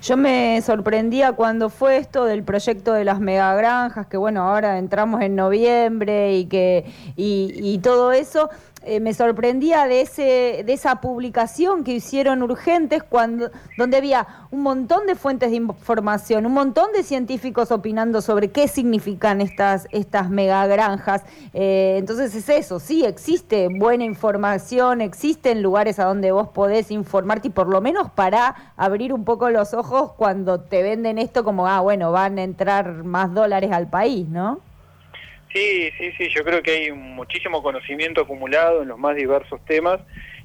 Yo 0.02 0.16
me 0.16 0.60
sorprendía 0.62 1.32
cuando 1.32 1.68
fue 1.68 1.98
esto 1.98 2.24
del 2.24 2.42
proyecto 2.42 2.94
de 2.94 3.04
las 3.04 3.20
megagranjas, 3.20 4.06
que 4.06 4.16
bueno, 4.16 4.42
ahora 4.42 4.78
entramos 4.78 5.20
en 5.20 5.36
noviembre 5.36 6.36
y 6.36 6.46
que 6.46 6.86
y, 7.16 7.52
y 7.54 7.78
todo 7.78 8.12
eso, 8.12 8.48
eh, 8.82 8.98
me 8.98 9.12
sorprendía 9.12 9.86
de, 9.86 10.00
ese, 10.00 10.62
de 10.64 10.72
esa 10.72 11.02
publicación 11.02 11.84
que 11.84 11.92
hicieron 11.92 12.42
urgentes 12.42 13.02
cuando, 13.02 13.50
donde 13.76 13.98
había 13.98 14.26
un 14.50 14.62
montón 14.62 15.06
de 15.06 15.16
fuentes 15.16 15.50
de 15.50 15.56
información, 15.56 16.46
un 16.46 16.54
montón 16.54 16.90
de 16.92 17.02
científicos 17.02 17.70
opinando 17.72 18.22
sobre 18.22 18.50
qué 18.50 18.68
significan 18.68 19.42
estas, 19.42 19.86
estas 19.90 20.30
megagranjas. 20.30 21.24
Eh, 21.52 21.96
entonces 21.98 22.34
es 22.34 22.48
eso, 22.48 22.80
sí, 22.80 23.04
existe 23.04 23.68
buena 23.68 24.04
información, 24.04 25.02
existen 25.02 25.62
lugares 25.62 25.98
a 25.98 26.04
donde 26.04 26.32
vos 26.32 26.48
podés 26.48 26.90
informarte 26.90 27.48
y 27.48 27.50
por 27.50 27.68
lo 27.68 27.82
menos 27.82 28.10
para 28.10 28.72
abrir 28.78 29.12
un 29.12 29.24
poco 29.24 29.50
los 29.50 29.74
ojos 29.74 30.12
cuando 30.16 30.58
te 30.60 30.82
venden 30.82 31.18
esto 31.18 31.44
como, 31.44 31.66
ah, 31.66 31.80
bueno, 31.80 32.12
van 32.12 32.38
a 32.38 32.42
entrar 32.42 33.04
más 33.04 33.34
dólares 33.34 33.72
al 33.72 33.88
país, 33.88 34.26
¿no? 34.26 34.58
Sí, 35.52 35.90
sí, 35.98 36.12
sí, 36.16 36.28
yo 36.34 36.44
creo 36.44 36.62
que 36.62 36.70
hay 36.70 36.92
muchísimo 36.92 37.62
conocimiento 37.62 38.20
acumulado 38.20 38.82
en 38.82 38.88
los 38.88 38.98
más 38.98 39.16
diversos 39.16 39.64
temas 39.64 40.00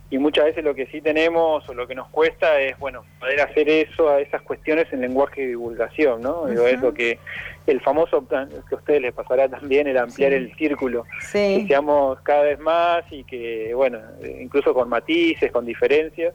y 0.09 0.17
muchas 0.17 0.45
veces 0.45 0.63
lo 0.63 0.75
que 0.75 0.85
sí 0.87 1.01
tenemos 1.01 1.67
o 1.67 1.73
lo 1.73 1.87
que 1.87 1.95
nos 1.95 2.07
cuesta 2.09 2.59
es, 2.59 2.77
bueno, 2.77 3.03
poder 3.19 3.41
hacer 3.41 3.67
eso 3.69 4.09
a 4.09 4.19
esas 4.19 4.41
cuestiones 4.43 4.91
en 4.93 5.01
lenguaje 5.01 5.41
de 5.41 5.47
divulgación, 5.47 6.21
¿no? 6.21 6.47
Es 6.47 6.79
lo 6.79 6.93
que 6.93 7.19
el 7.65 7.81
famoso, 7.81 8.27
que 8.27 8.35
a 8.35 8.77
ustedes 8.77 9.01
les 9.01 9.13
pasará 9.13 9.49
también, 9.49 9.87
el 9.87 9.97
ampliar 9.97 10.33
el 10.33 10.55
círculo, 10.55 11.05
que 11.31 11.65
seamos 11.67 12.19
cada 12.21 12.43
vez 12.43 12.59
más 12.59 13.03
y 13.11 13.23
que, 13.23 13.73
bueno, 13.73 13.99
incluso 14.39 14.73
con 14.73 14.89
matices, 14.89 15.51
con 15.51 15.65
diferencias. 15.65 16.33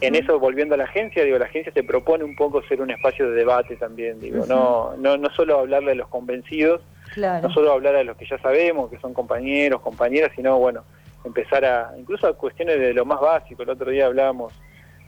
En 0.00 0.14
eso, 0.14 0.38
volviendo 0.38 0.74
a 0.74 0.78
la 0.78 0.84
agencia, 0.84 1.24
digo, 1.24 1.38
la 1.38 1.46
agencia 1.46 1.72
se 1.72 1.82
propone 1.82 2.24
un 2.24 2.36
poco 2.36 2.62
ser 2.64 2.80
un 2.80 2.90
espacio 2.90 3.30
de 3.30 3.36
debate 3.36 3.76
también, 3.76 4.20
digo, 4.20 4.44
no, 4.46 4.96
no, 4.96 5.16
no 5.16 5.30
solo 5.30 5.58
hablarle 5.58 5.92
a 5.92 5.94
los 5.94 6.08
convencidos, 6.08 6.82
no 7.18 7.50
solo 7.50 7.72
hablar 7.72 7.96
a 7.96 8.04
los 8.04 8.16
que 8.16 8.26
ya 8.26 8.38
sabemos, 8.38 8.90
que 8.90 8.98
son 8.98 9.14
compañeros, 9.14 9.80
compañeras, 9.80 10.32
sino, 10.34 10.58
bueno, 10.58 10.84
empezar 11.24 11.64
a, 11.64 11.94
incluso 11.98 12.26
a 12.26 12.34
cuestiones 12.34 12.78
de 12.78 12.92
lo 12.94 13.04
más 13.04 13.20
básico. 13.20 13.62
El 13.62 13.70
otro 13.70 13.90
día 13.90 14.06
hablábamos 14.06 14.52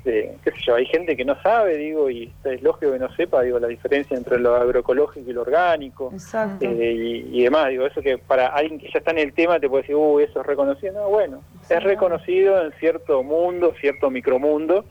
qué 0.04 0.50
sé 0.50 0.56
yo, 0.66 0.74
hay 0.74 0.86
gente 0.86 1.16
que 1.16 1.24
no 1.24 1.40
sabe, 1.42 1.76
digo, 1.76 2.10
y 2.10 2.32
es 2.44 2.62
lógico 2.62 2.92
que 2.92 2.98
no 2.98 3.14
sepa, 3.14 3.42
digo, 3.42 3.58
la 3.58 3.68
diferencia 3.68 4.16
entre 4.16 4.38
lo 4.38 4.56
agroecológico 4.56 5.30
y 5.30 5.32
lo 5.32 5.42
orgánico, 5.42 6.12
eh, 6.60 7.24
y, 7.30 7.42
demás, 7.42 7.68
digo, 7.68 7.86
eso 7.86 8.00
que 8.00 8.18
para 8.18 8.48
alguien 8.48 8.78
que 8.78 8.90
ya 8.90 8.98
está 8.98 9.10
en 9.10 9.18
el 9.18 9.32
tema 9.32 9.60
te 9.60 9.68
puede 9.68 9.82
decir, 9.82 9.96
uh, 9.96 10.20
eso 10.20 10.40
es 10.40 10.46
reconocido, 10.46 10.94
no, 10.94 11.08
bueno, 11.08 11.42
es 11.68 11.82
reconocido 11.82 12.64
en 12.64 12.72
cierto 12.72 13.22
mundo, 13.22 13.74
cierto 13.80 14.10
micromundo, 14.10 14.84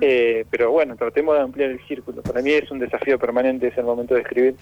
eh, 0.00 0.44
pero 0.50 0.70
bueno, 0.70 0.96
tratemos 0.96 1.36
de 1.36 1.42
ampliar 1.42 1.70
el 1.70 1.80
círculo, 1.86 2.22
para 2.22 2.42
mí 2.42 2.50
es 2.52 2.70
un 2.70 2.78
desafío 2.78 3.18
permanente 3.18 3.68
ese 3.68 3.80
el 3.80 3.86
momento 3.86 4.14
de 4.14 4.20
escribir. 4.20 4.56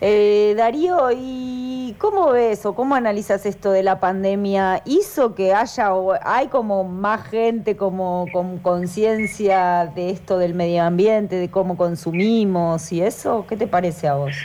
Eh, 0.00 0.54
Darío, 0.56 1.08
¿y 1.14 1.94
cómo 1.98 2.32
ves 2.32 2.64
o 2.66 2.74
cómo 2.74 2.94
analizas 2.94 3.46
esto 3.46 3.70
de 3.72 3.82
la 3.82 4.00
pandemia? 4.00 4.82
¿Hizo 4.84 5.34
que 5.34 5.52
haya 5.52 5.94
o 5.94 6.14
hay 6.22 6.48
como 6.48 6.84
más 6.84 7.26
gente 7.28 7.76
como 7.76 8.23
con 8.32 8.58
conciencia 8.58 9.90
de 9.94 10.10
esto 10.10 10.38
del 10.38 10.54
medio 10.54 10.82
ambiente, 10.82 11.36
de 11.36 11.50
cómo 11.50 11.76
consumimos 11.76 12.92
y 12.92 13.02
eso? 13.02 13.46
¿Qué 13.48 13.56
te 13.56 13.66
parece 13.66 14.08
a 14.08 14.14
vos? 14.14 14.36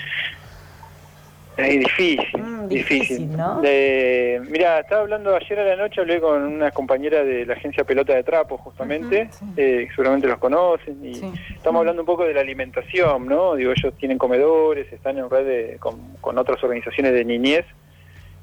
Es 1.59 1.79
difícil, 1.79 2.41
mm, 2.41 2.67
difícil. 2.67 3.35
¿no? 3.35 3.59
mira, 3.61 4.79
estaba 4.79 5.01
hablando 5.01 5.35
ayer 5.35 5.59
a 5.59 5.63
la 5.63 5.75
noche, 5.75 5.99
hablé 5.99 6.21
con 6.21 6.41
una 6.41 6.71
compañera 6.71 7.23
de 7.23 7.45
la 7.45 7.53
agencia 7.53 7.83
Pelota 7.83 8.13
de 8.13 8.23
Trapo, 8.23 8.57
justamente, 8.57 9.29
eh, 9.57 9.87
seguramente 9.89 10.27
los 10.27 10.37
conocen, 10.37 11.03
y 11.03 11.19
estamos 11.53 11.79
hablando 11.81 12.03
un 12.03 12.05
poco 12.05 12.23
de 12.23 12.33
la 12.33 12.41
alimentación, 12.41 13.27
¿no? 13.27 13.55
Digo, 13.55 13.73
ellos 13.73 13.93
tienen 13.97 14.17
comedores, 14.17 14.91
están 14.93 15.17
en 15.17 15.29
red 15.29 15.77
con, 15.79 16.37
otras 16.37 16.63
organizaciones 16.63 17.13
de 17.13 17.25
niñez, 17.25 17.65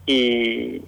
y, 0.04 0.82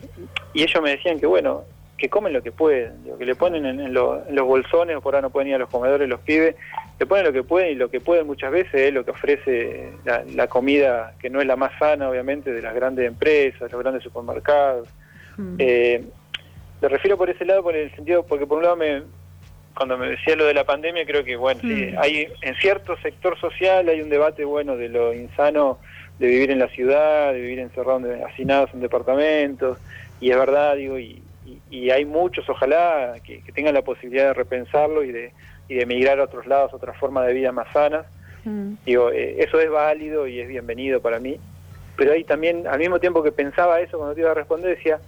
y 0.52 0.62
ellos 0.62 0.82
me 0.82 0.90
decían 0.90 1.18
que, 1.18 1.26
bueno, 1.26 1.64
que 1.98 2.08
comen 2.08 2.32
lo 2.32 2.42
que 2.42 2.52
pueden, 2.52 2.92
que 3.18 3.26
le 3.26 3.34
ponen 3.34 3.66
en, 3.66 3.92
los 3.92 4.46
bolsones, 4.46 5.00
por 5.00 5.14
ahora 5.14 5.22
no 5.22 5.30
pueden 5.30 5.48
ir 5.48 5.56
a 5.56 5.58
los 5.58 5.68
comedores 5.68 6.08
los 6.08 6.20
pibes, 6.20 6.54
le 6.98 7.06
ponen 7.06 7.24
lo 7.24 7.32
que 7.32 7.42
pueden 7.42 7.72
y 7.72 7.74
lo 7.74 7.90
que 7.90 8.00
pueden 8.00 8.26
muchas 8.26 8.52
veces 8.52 8.74
es 8.74 8.94
lo 8.94 9.04
que 9.04 9.10
ofrece 9.10 9.90
la, 10.04 10.46
comida 10.46 11.14
que 11.20 11.28
no 11.28 11.40
es 11.40 11.46
la 11.46 11.56
más 11.56 11.76
sana, 11.78 12.08
obviamente, 12.08 12.52
de 12.52 12.62
las 12.62 12.74
grandes 12.74 13.06
empresas, 13.06 13.70
los 13.72 13.82
grandes 13.82 14.04
supermercados. 14.04 14.88
Mm. 15.36 15.56
Eh, 15.58 16.04
lo 16.80 16.88
refiero 16.88 17.18
por 17.18 17.30
ese 17.30 17.44
lado, 17.44 17.64
por 17.64 17.74
el 17.74 17.92
sentido, 17.96 18.24
porque 18.24 18.46
por 18.46 18.58
un 18.58 18.64
lado 18.64 18.76
me, 18.76 19.02
cuando 19.74 19.98
me 19.98 20.10
decía 20.10 20.36
lo 20.36 20.44
de 20.44 20.54
la 20.54 20.64
pandemia, 20.64 21.04
creo 21.04 21.24
que 21.24 21.34
bueno, 21.34 21.60
sí, 21.62 21.90
mm. 21.92 21.98
hay 21.98 22.28
en 22.42 22.54
cierto 22.56 22.96
sector 22.98 23.36
social 23.40 23.88
hay 23.88 24.00
un 24.00 24.08
debate 24.08 24.44
bueno 24.44 24.76
de 24.76 24.88
lo 24.88 25.12
insano 25.12 25.80
de 26.20 26.28
vivir 26.28 26.52
en 26.52 26.60
la 26.60 26.68
ciudad, 26.68 27.32
de 27.32 27.40
vivir 27.40 27.58
encerrados, 27.58 28.04
hacinados 28.24 28.70
en 28.72 28.80
departamentos, 28.80 29.78
y 30.20 30.30
es 30.30 30.36
verdad, 30.36 30.76
digo, 30.76 30.98
y, 30.98 31.22
y, 31.70 31.90
hay 31.90 32.04
muchos, 32.04 32.48
ojalá, 32.48 33.14
que, 33.24 33.42
tengan 33.54 33.74
la 33.74 33.82
posibilidad 33.82 34.28
de 34.28 34.34
repensarlo 34.34 35.02
y 35.02 35.12
de, 35.12 35.32
y 35.68 35.74
de 35.74 35.82
emigrar 35.82 36.20
a 36.20 36.24
otros 36.24 36.46
lados, 36.46 36.74
otras 36.74 36.96
formas 36.96 37.26
de 37.26 37.34
vida 37.34 37.52
más 37.52 37.72
sanas. 37.72 38.06
Mm. 38.44 38.74
Digo, 38.84 39.10
eh, 39.10 39.36
eso 39.42 39.60
es 39.60 39.70
válido 39.70 40.26
y 40.26 40.40
es 40.40 40.48
bienvenido 40.48 41.00
para 41.00 41.18
mí. 41.18 41.38
Pero 41.96 42.12
ahí 42.12 42.24
también, 42.24 42.66
al 42.66 42.78
mismo 42.78 43.00
tiempo 43.00 43.22
que 43.22 43.32
pensaba 43.32 43.80
eso, 43.80 43.98
cuando 43.98 44.14
te 44.14 44.20
iba 44.20 44.30
a 44.30 44.34
responder, 44.34 44.76
decía, 44.76 45.00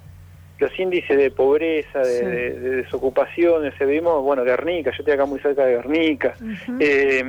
los 0.58 0.78
índices 0.78 1.16
de 1.16 1.30
pobreza, 1.30 2.00
de, 2.00 2.52
desocupación, 2.52 3.72
se 3.78 3.86
vimos, 3.86 4.22
bueno, 4.22 4.44
Guernica, 4.44 4.90
yo 4.90 4.98
estoy 4.98 5.14
acá 5.14 5.24
muy 5.24 5.40
cerca 5.40 5.64
de 5.64 5.76
Guernica. 5.76 6.34
Eh, 6.80 7.24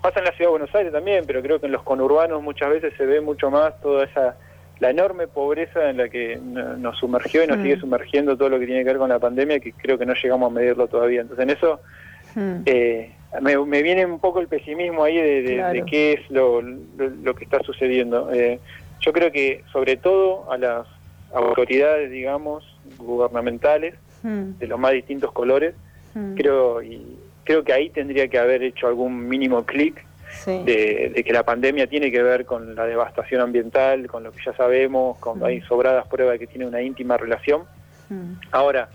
pasa 0.00 0.18
en 0.18 0.24
la 0.24 0.32
ciudad 0.32 0.48
de 0.48 0.58
Buenos 0.58 0.74
Aires 0.74 0.92
también, 0.92 1.24
pero 1.26 1.40
creo 1.42 1.60
que 1.60 1.66
en 1.66 1.72
los 1.72 1.82
conurbanos 1.82 2.42
muchas 2.42 2.70
veces 2.70 2.92
se 2.96 3.06
ve 3.06 3.20
mucho 3.20 3.50
más 3.50 3.80
toda 3.80 4.04
esa 4.04 4.36
la 4.82 4.90
enorme 4.90 5.28
pobreza 5.28 5.90
en 5.90 5.98
la 5.98 6.08
que 6.08 6.36
nos 6.42 6.98
sumergió 6.98 7.44
y 7.44 7.46
nos 7.46 7.58
mm. 7.58 7.62
sigue 7.62 7.76
sumergiendo 7.78 8.36
todo 8.36 8.48
lo 8.48 8.58
que 8.58 8.66
tiene 8.66 8.80
que 8.80 8.88
ver 8.88 8.98
con 8.98 9.10
la 9.10 9.20
pandemia, 9.20 9.60
que 9.60 9.72
creo 9.72 9.96
que 9.96 10.04
no 10.04 10.12
llegamos 10.12 10.50
a 10.50 10.54
medirlo 10.54 10.88
todavía. 10.88 11.20
Entonces, 11.20 11.44
en 11.44 11.50
eso 11.50 11.80
mm. 12.34 12.62
eh, 12.66 13.12
me, 13.40 13.82
viene 13.82 14.04
un 14.04 14.18
poco 14.18 14.40
el 14.40 14.48
pesimismo 14.48 15.04
ahí 15.04 15.18
de, 15.18 15.84
qué 15.88 16.14
es 16.14 16.30
lo, 16.30 16.60
que 17.36 17.44
está 17.44 17.60
sucediendo. 17.62 18.32
Eh, 18.32 18.58
yo 18.98 19.12
creo 19.12 19.30
que, 19.30 19.62
sobre 19.72 19.96
todo, 19.96 20.50
a 20.50 20.58
las 20.58 20.88
autoridades, 21.32 22.10
digamos, 22.10 22.64
gubernamentales, 22.98 23.94
mm. 24.24 24.58
de 24.58 24.66
los 24.66 24.80
más 24.80 24.94
distintos 24.94 25.30
colores, 25.30 25.76
creo, 26.34 26.82
y 26.82 27.06
creo 27.44 27.62
que 27.62 27.72
ahí 27.72 27.88
tendría 27.88 28.26
que 28.26 28.36
haber 28.40 28.64
hecho 28.64 28.88
algún 28.88 29.28
mínimo 29.28 29.64
clic 29.64 30.04
de, 30.46 31.22
que 31.24 31.32
la 31.32 31.42
pandemia 31.42 31.86
tiene 31.86 32.10
que 32.10 32.22
ver 32.22 32.44
con 32.44 32.74
la 32.74 32.86
devastación 32.86 33.40
ambiental, 33.40 34.06
con 34.06 34.22
lo 34.22 34.32
que 34.32 34.40
ya 34.44 34.54
sabemos, 34.54 35.18
con 35.18 35.40
mm. 35.40 35.44
hay 35.44 35.60
sobradas 35.62 36.06
pruebas 36.06 36.34
de 36.34 36.38
que 36.40 36.46
tiene 36.46 36.66
una 36.66 36.82
íntima 36.82 37.16
relación. 37.16 37.62
Mm. 38.08 38.34
Ahora, 38.50 38.88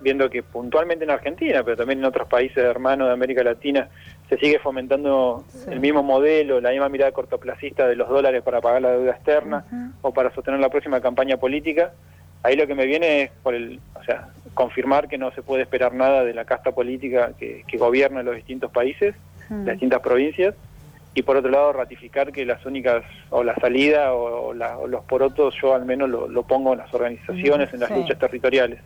viendo 0.00 0.30
que 0.30 0.42
puntualmente 0.42 1.04
en 1.04 1.10
Argentina, 1.10 1.62
pero 1.62 1.76
también 1.76 1.98
en 1.98 2.04
otros 2.06 2.28
países 2.28 2.58
hermanos 2.58 3.08
de 3.08 3.14
América 3.14 3.42
Latina, 3.42 3.88
se 4.28 4.38
sigue 4.38 4.58
fomentando 4.58 5.44
el 5.68 5.80
mismo 5.80 6.02
modelo, 6.02 6.60
la 6.60 6.70
misma 6.70 6.88
mirada 6.88 7.12
cortoplacista 7.12 7.86
de 7.86 7.96
los 7.96 8.08
dólares 8.08 8.42
para 8.42 8.60
pagar 8.60 8.82
la 8.82 8.92
deuda 8.92 9.12
externa 9.12 9.64
o 10.02 10.12
para 10.12 10.32
sostener 10.32 10.60
la 10.60 10.68
próxima 10.68 11.00
campaña 11.00 11.36
política, 11.36 11.92
ahí 12.42 12.56
lo 12.56 12.66
que 12.66 12.74
me 12.74 12.86
viene 12.86 13.22
es 13.22 13.30
por 13.42 13.54
el, 13.54 13.80
o 13.94 14.04
sea, 14.04 14.28
confirmar 14.54 15.08
que 15.08 15.18
no 15.18 15.30
se 15.32 15.42
puede 15.42 15.62
esperar 15.62 15.94
nada 15.94 16.24
de 16.24 16.34
la 16.34 16.44
casta 16.44 16.72
política 16.72 17.32
que, 17.38 17.64
gobierna 17.78 18.22
los 18.22 18.36
distintos 18.36 18.70
países, 18.70 19.14
las 19.48 19.74
distintas 19.74 20.00
provincias, 20.00 20.54
y 21.14 21.22
por 21.22 21.36
otro 21.36 21.50
lado 21.50 21.72
ratificar 21.72 22.32
que 22.32 22.44
las 22.44 22.64
únicas, 22.64 23.02
o 23.30 23.42
la 23.42 23.54
salida 23.56 24.14
o, 24.14 24.54
los 24.54 25.04
porotos, 25.04 25.54
yo 25.60 25.74
al 25.74 25.84
menos 25.84 26.08
lo, 26.08 26.42
pongo 26.44 26.72
en 26.72 26.78
las 26.78 26.94
organizaciones, 26.94 27.72
en 27.72 27.80
las 27.80 27.90
luchas 27.90 28.18
territoriales. 28.18 28.80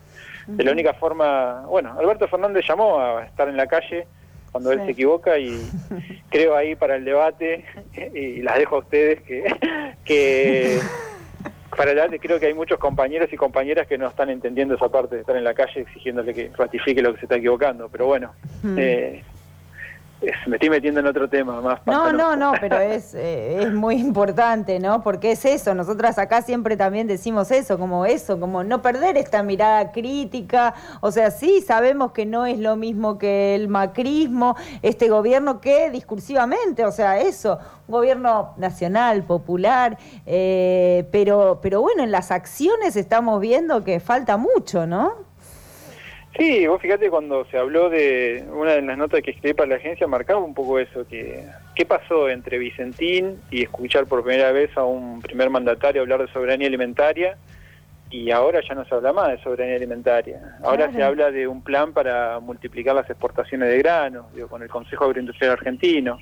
De 0.47 0.65
la 0.65 0.73
única 0.73 0.95
forma, 0.95 1.63
bueno, 1.67 1.95
Alberto 1.99 2.29
Fernández 2.29 2.65
llamó 2.67 3.01
a 3.01 3.25
estar 3.25 3.49
en 3.49 3.57
la 3.57 3.67
calle 3.67 4.07
cuando 4.53 4.73
él 4.73 4.81
se 4.85 4.93
equivoca 4.93 5.39
y 5.39 5.59
creo 6.31 6.57
ahí 6.57 6.77
para 6.77 6.97
el 6.97 7.05
debate, 7.05 7.65
y 8.15 8.41
las 8.41 8.59
dejo 8.59 8.77
a 8.77 8.79
ustedes, 8.81 9.21
que, 9.23 9.45
que 10.05 10.79
para 11.77 11.91
el 11.91 11.97
debate 11.97 12.19
creo 12.19 12.41
que 12.41 12.47
hay 12.47 12.55
muchos 12.55 12.79
compañeros 12.79 13.33
y 13.33 13.37
compañeras 13.37 13.87
que 13.87 13.99
no 13.99 14.09
están 14.09 14.31
entendiendo 14.31 14.77
esa 14.77 14.89
parte 14.89 15.17
de 15.17 15.23
estar 15.23 15.37
en 15.37 15.45
la 15.45 15.55
calle 15.55 15.81
exigiéndole 15.81 16.33
que 16.33 16.51
ratifique 16.57 17.03
lo 17.03 17.13
que 17.13 17.21
se 17.21 17.25
está 17.27 17.37
equivocando, 17.37 17.89
pero 17.91 18.07
bueno. 18.07 18.33
Eh, 18.79 19.23
me 20.47 20.57
estoy 20.57 20.71
metiendo 20.71 21.01
en 21.01 21.07
otro 21.07 21.29
tema 21.29 21.61
más. 21.61 21.81
No, 21.87 22.13
no, 22.13 22.37
no, 22.37 22.53
pero 22.61 22.79
es, 22.79 23.15
eh, 23.15 23.63
es 23.63 23.73
muy 23.73 23.97
importante, 23.97 24.79
¿no? 24.79 25.03
Porque 25.03 25.33
es 25.33 25.45
eso, 25.45 25.75
nosotras 25.75 26.19
acá 26.19 26.43
siempre 26.43 26.77
también 26.77 27.07
decimos 27.07 27.51
eso, 27.51 27.79
como 27.79 28.07
eso, 28.07 28.39
como 28.41 28.65
no 28.65 28.83
perder 28.83 29.17
esta 29.17 29.43
mirada 29.43 29.93
crítica, 29.93 30.75
o 31.01 31.11
sea, 31.11 31.31
sí, 31.31 31.61
sabemos 31.61 32.13
que 32.13 32.27
no 32.27 32.47
es 32.47 32.59
lo 32.59 32.77
mismo 32.77 33.19
que 33.19 33.55
el 33.55 33.69
macrismo, 33.69 34.57
este 34.83 35.09
gobierno 35.09 35.61
que 35.61 35.91
discursivamente, 35.91 36.85
o 36.85 36.93
sea, 36.93 37.19
eso, 37.19 37.59
un 37.87 37.93
gobierno 37.93 38.55
nacional, 38.57 39.25
popular, 39.25 39.99
eh, 40.27 41.09
pero, 41.11 41.61
pero 41.63 41.81
bueno, 41.81 42.03
en 42.03 42.11
las 42.11 42.31
acciones 42.31 42.97
estamos 42.97 43.41
viendo 43.41 43.85
que 43.85 44.01
falta 44.01 44.37
mucho, 44.37 44.87
¿no? 44.87 45.34
Sí, 46.37 46.67
vos 46.67 46.83
fíjate 46.83 47.11
cuando 47.11 47.45
se 47.47 47.57
habló 47.57 47.89
de 47.89 48.45
una 48.53 48.73
de 48.73 48.83
las 48.83 48.99
notas 48.99 49.23
que 49.23 49.31
escribí 49.31 49.55
para 49.55 49.69
la 49.69 49.77
agencia, 49.77 50.09
marcaba 50.09 50.41
un 50.41 50.55
poco 50.55 50.81
eso, 50.81 51.07
que 51.07 51.45
qué 51.77 51.87
pasó 51.87 52.29
entre 52.29 52.59
Vicentín 52.59 53.41
y 53.51 53.63
escuchar 53.63 54.07
por 54.07 54.25
primera 54.25 54.51
vez 54.51 54.77
a 54.77 54.85
un 54.85 55.23
primer 55.23 55.49
mandatario 55.49 56.03
hablar 56.03 56.21
de 56.23 56.33
soberanía 56.33 56.67
alimentaria 56.67 57.37
y 58.11 58.33
ahora 58.33 58.61
ya 58.69 58.75
no 58.75 58.85
se 58.85 58.95
habla 58.95 59.13
más 59.13 59.29
de 59.29 59.39
soberanía 59.43 59.77
alimentaria. 59.77 60.41
Ahora 60.63 60.91
se 60.93 61.03
habla 61.03 61.31
de 61.31 61.47
un 61.47 61.63
plan 61.63 61.93
para 61.93 62.39
multiplicar 62.41 62.95
las 62.95 63.09
exportaciones 63.09 63.69
de 63.69 63.79
granos, 63.79 64.27
digo, 64.35 64.49
con 64.49 64.63
el 64.63 64.69
Consejo 64.69 65.05
Agroindustrial 65.05 65.53
Argentino. 65.53 66.19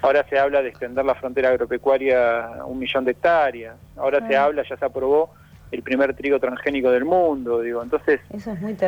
Ahora 0.00 0.26
se 0.28 0.38
habla 0.38 0.62
de 0.62 0.70
extender 0.70 1.04
la 1.04 1.14
frontera 1.14 1.50
agropecuaria 1.50 2.56
a 2.56 2.64
un 2.64 2.78
millón 2.78 3.04
de 3.04 3.12
hectáreas. 3.12 3.76
Ahora 3.96 4.26
se 4.26 4.36
habla, 4.36 4.62
ya 4.68 4.76
se 4.76 4.84
aprobó 4.84 5.30
el 5.72 5.82
primer 5.82 6.14
trigo 6.14 6.38
transgénico 6.38 6.90
del 6.90 7.06
mundo, 7.06 7.62
digo, 7.62 7.82
entonces 7.82 8.20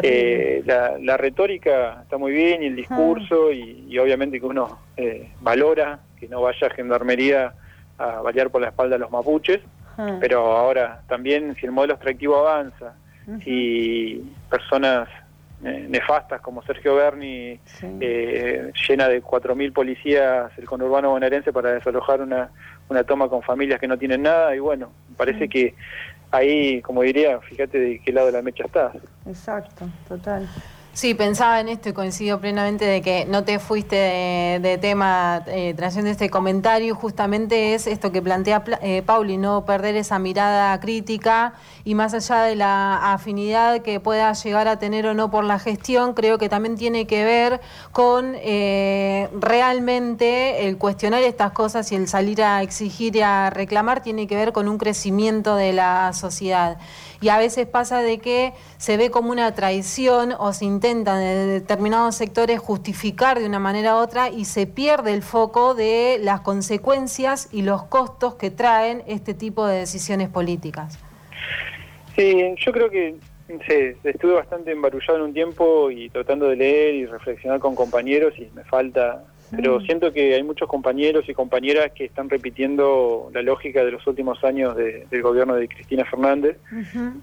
eh, 0.03 0.63
la, 0.67 1.17
retórica 1.17 2.03
está 2.03 2.19
muy 2.19 2.31
bien 2.31 2.63
y 2.63 2.67
el 2.67 2.77
discurso 2.77 3.51
y, 3.51 3.99
obviamente 3.99 4.39
que 4.39 4.45
uno 4.45 4.81
eh, 4.97 5.31
valora 5.41 6.01
que 6.21 6.29
no 6.29 6.43
vaya 6.43 6.67
a 6.67 6.71
gendarmería 6.71 7.55
a 7.97 8.21
balear 8.21 8.51
por 8.51 8.61
la 8.61 8.69
espalda 8.69 8.97
a 8.97 8.99
los 8.99 9.11
mapuches, 9.11 9.61
pero 10.21 10.57
ahora 10.57 11.01
también 11.09 11.57
si 11.59 11.65
el 11.65 11.73
modelo 11.73 11.95
extractivo 11.95 12.37
avanza, 12.37 12.95
si 13.43 14.23
personas 14.51 15.09
eh, 15.65 15.87
nefastas 15.89 16.43
como 16.43 16.63
Sergio 16.65 16.97
Berni 16.97 17.59
llena 17.81 19.09
de 19.09 19.23
4.000 19.23 19.73
policías 19.73 20.51
el 20.59 20.67
conurbano 20.67 21.11
bonaerense 21.11 21.53
para 21.55 21.73
desalojar 21.73 22.21
una, 22.21 22.51
una 22.91 23.05
toma 23.05 23.29
con 23.29 23.41
familias 23.41 23.81
que 23.81 23.89
no 23.89 23.97
tienen 23.97 24.23
nada 24.23 24.55
y 24.55 24.59
bueno, 24.59 24.91
parece 25.17 25.49
que 25.49 25.75
ahí, 26.35 26.83
como 26.83 27.03
diría, 27.03 27.41
fíjate 27.41 27.79
de 27.79 28.01
qué 28.01 28.13
lado 28.13 28.27
de 28.27 28.33
la 28.33 28.43
mecha 28.43 28.65
estás. 28.65 28.95
Exacto, 29.27 29.87
total. 30.09 30.49
Sí, 30.95 31.13
pensaba 31.13 31.59
en 31.59 31.69
esto 31.69 31.89
y 31.89 31.93
coincido 31.93 32.39
plenamente 32.39 32.85
de 32.85 33.03
que 33.03 33.25
no 33.25 33.43
te 33.43 33.59
fuiste 33.59 33.97
de, 33.97 34.79
tema 34.81 35.43
eh, 35.49 35.75
trayendo 35.77 36.09
este 36.09 36.31
comentario. 36.31 36.95
Justamente 36.95 37.75
es 37.75 37.89
esto 37.89 38.13
que 38.13 38.23
plantea 38.23 38.63
eh, 38.81 39.03
Pauli, 39.05 39.37
no 39.37 39.65
perder 39.65 39.97
esa 39.97 40.21
mirada 40.21 40.79
crítica 40.79 41.55
y 41.83 41.97
más 41.97 42.15
allá 42.15 42.43
de 42.43 42.55
la 42.55 43.13
afinidad 43.13 43.83
que 43.83 43.99
pueda 43.99 44.33
llegar 44.35 44.69
a 44.69 44.79
tener 44.79 45.09
o 45.09 45.15
no 45.15 45.33
por 45.33 45.43
la 45.43 45.59
gestión, 45.59 46.15
creo 46.15 46.39
que 46.39 46.49
también 46.49 46.77
tiene 46.77 47.09
que 47.09 47.25
ver 47.25 47.61
con 47.91 48.37
eh, 48.37 49.29
realmente 49.41 50.69
el 50.69 50.79
cuestionar 50.79 51.25
estas 51.25 51.51
cosas 51.51 51.91
y 51.91 51.97
el 51.97 52.07
salir 52.07 52.41
a 52.41 52.63
exigir 52.63 53.17
y 53.17 53.21
a 53.21 53.51
reclamar 53.51 54.01
tiene 54.01 54.29
que 54.29 54.37
ver 54.37 54.53
con 54.53 54.69
un 54.69 54.79
crecimiento 54.79 55.57
de 55.57 55.73
la 55.73 56.13
sociedad 56.13 56.79
y 57.25 57.31
a 57.31 57.39
veces 57.39 57.67
pasa 57.67 58.01
de 58.01 58.19
que 58.19 58.53
se 58.77 58.99
ve 58.99 59.11
como 59.11 59.31
una 59.31 59.55
traición 59.55 60.35
o 60.39 60.53
se 60.53 60.67
intenta 60.85 61.17
en 61.19 61.49
determinados 61.49 62.15
sectores 62.15 62.59
justificar 62.59 63.39
de 63.39 63.47
una 63.47 63.59
manera 63.59 63.95
u 63.95 64.01
otra 64.01 64.29
y 64.29 64.45
se 64.45 64.67
pierde 64.67 65.15
el 65.15 65.23
foco 65.23 65.75
de 65.75 66.19
las 66.21 66.43
consecuencias 66.43 67.49
y 67.53 67.63
los 67.63 67.85
costos 67.85 68.35
que 68.35 68.51
traen 68.51 69.03
este 69.07 69.33
tipo 69.33 69.67
de 69.67 69.79
decisiones 69.79 70.29
políticas. 70.29 70.99
Sí, 72.15 72.37
yo 72.59 72.73
creo 72.73 72.91
que 72.91 73.15
estuve 74.05 74.35
bastante 74.35 74.73
embarullado 74.73 75.21
en 75.21 75.25
un 75.25 75.33
tiempo 75.33 75.91
y 75.91 76.11
tratando 76.11 76.49
de 76.49 76.57
leer 76.57 76.95
y 76.97 77.07
reflexionar 77.07 77.61
con 77.61 77.75
compañeros 77.75 78.35
y 78.37 78.51
me 78.55 78.65
falta 78.65 79.25
pero 79.57 79.81
siento 79.83 80.13
que 80.13 80.35
hay 80.35 80.43
muchos 80.43 80.69
compañeros 80.69 81.29
y 81.29 81.35
compañeras 81.35 81.93
que 81.93 82.07
están 82.07 82.29
repitiendo 82.29 83.31
la 83.33 83.43
lógica 83.43 83.85
de 83.85 83.93
los 83.93 84.05
últimos 84.07 84.43
años 84.43 84.75
del 84.77 85.23
gobierno 85.23 85.55
de 85.55 85.69
Cristina 85.69 86.05
Fernández, 86.05 86.57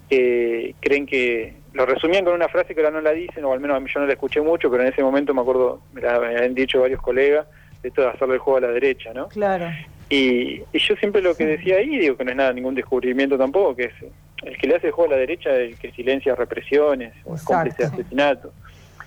que 0.08 0.74
creen 0.80 1.04
que, 1.04 1.54
lo 1.72 1.86
resumían 1.86 2.24
con 2.24 2.34
una 2.34 2.48
frase 2.48 2.74
que 2.74 2.80
ahora 2.80 2.92
no 2.92 3.00
la 3.00 3.12
dicen, 3.12 3.44
o 3.44 3.52
al 3.52 3.60
menos 3.60 3.82
yo 3.92 4.00
no 4.00 4.06
la 4.06 4.12
escuché 4.12 4.40
mucho, 4.40 4.70
pero 4.70 4.82
en 4.82 4.92
ese 4.92 5.02
momento 5.02 5.32
me 5.32 5.40
acuerdo, 5.40 5.80
me 5.92 6.00
la 6.00 6.16
habían 6.16 6.54
dicho 6.54 6.80
varios 6.80 7.00
colegas, 7.00 7.46
de 7.82 7.88
esto 7.88 8.02
de 8.02 8.08
hacerle 8.08 8.34
el 8.34 8.40
juego 8.40 8.58
a 8.58 8.60
la 8.60 8.68
derecha, 8.68 9.12
¿no? 9.12 9.28
Claro. 9.28 9.66
Y, 10.08 10.62
yo 10.72 10.94
siempre 10.96 11.22
lo 11.22 11.34
que 11.34 11.46
decía 11.46 11.76
ahí, 11.76 11.98
digo 11.98 12.16
que 12.16 12.24
no 12.24 12.30
es 12.30 12.36
nada, 12.36 12.52
ningún 12.52 12.74
descubrimiento 12.74 13.38
tampoco, 13.38 13.74
que 13.74 13.84
es 13.84 13.94
el 14.42 14.58
que 14.58 14.66
le 14.66 14.76
hace 14.76 14.88
el 14.88 14.92
juego 14.92 15.12
a 15.12 15.14
la 15.14 15.20
derecha 15.20 15.50
es 15.52 15.70
el 15.70 15.78
que 15.78 15.92
silencia 15.92 16.34
represiones, 16.34 17.14
o 17.24 17.34
es 17.34 17.42
cómplice 17.42 17.82
de 17.82 17.88
asesinato. 17.88 18.52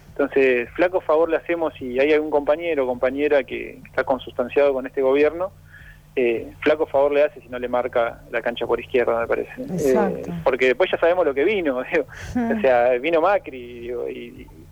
Entonces, 0.09 0.69
flaco 0.71 1.01
favor 1.01 1.29
le 1.29 1.35
hacemos 1.35 1.73
si 1.77 1.99
hay 1.99 2.13
algún 2.13 2.31
compañero 2.31 2.85
o 2.85 2.87
compañera 2.87 3.43
que 3.43 3.79
está 3.85 4.05
consustanciado 4.05 4.73
con 4.73 4.87
este 4.87 5.01
gobierno, 5.01 5.51
eh, 6.15 6.53
flaco 6.61 6.85
favor 6.85 7.11
le 7.11 7.23
hace 7.23 7.41
si 7.41 7.49
no 7.49 7.59
le 7.59 7.67
marca 7.67 8.21
la 8.31 8.41
cancha 8.41 8.65
por 8.65 8.79
izquierda, 8.79 9.19
me 9.19 9.27
parece. 9.27 9.51
Eh, 9.57 10.23
porque 10.43 10.67
después 10.67 10.89
ya 10.89 10.97
sabemos 10.97 11.25
lo 11.25 11.33
que 11.33 11.43
vino, 11.43 11.77
o 11.79 12.61
sea, 12.61 12.89
vino 12.99 13.21
Macri 13.21 13.91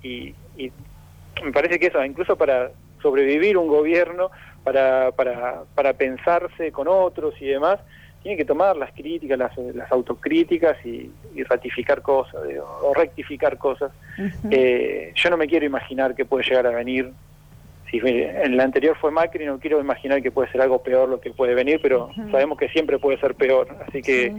y, 0.01 0.33
me 1.43 1.51
parece 1.51 1.79
que 1.79 1.87
eso, 1.87 2.03
incluso 2.05 2.37
para 2.37 2.71
sobrevivir 3.01 3.57
un 3.57 3.67
gobierno, 3.67 4.29
para, 4.63 5.11
para, 5.11 5.63
para 5.75 5.93
pensarse 5.93 6.71
con 6.71 6.87
otros 6.87 7.33
y 7.41 7.47
demás, 7.47 7.79
tiene 8.23 8.37
que 8.37 8.45
tomar 8.45 8.77
las 8.77 8.91
críticas, 8.93 9.37
las, 9.37 9.91
autocríticas 9.91 10.77
y, 10.85 11.11
ratificar 11.43 12.01
cosas 12.01 12.41
o 12.81 12.93
rectificar 12.93 13.57
cosas. 13.57 13.91
Eh, 14.49 15.11
yo 15.13 15.29
no 15.29 15.35
me 15.35 15.45
quiero 15.47 15.65
imaginar 15.65 16.15
que 16.15 16.23
puede 16.23 16.45
llegar 16.45 16.65
a 16.65 16.69
venir. 16.69 17.11
Si 17.93 17.99
en 18.03 18.57
la 18.57 18.63
anterior 18.63 18.97
fue 18.99 19.11
Macri, 19.11 19.45
no 19.45 19.59
quiero 19.59 19.79
imaginar 19.79 20.23
que 20.23 20.31
puede 20.31 20.51
ser 20.51 20.61
algo 20.61 20.81
peor 20.81 21.07
lo 21.07 21.21
que 21.21 21.29
puede 21.29 21.53
venir, 21.53 21.79
pero 21.79 22.09
sabemos 22.31 22.57
que 22.57 22.67
siempre 22.69 22.97
puede 22.97 23.19
ser 23.19 23.35
peor. 23.35 23.67
Así 23.87 24.01
que 24.01 24.33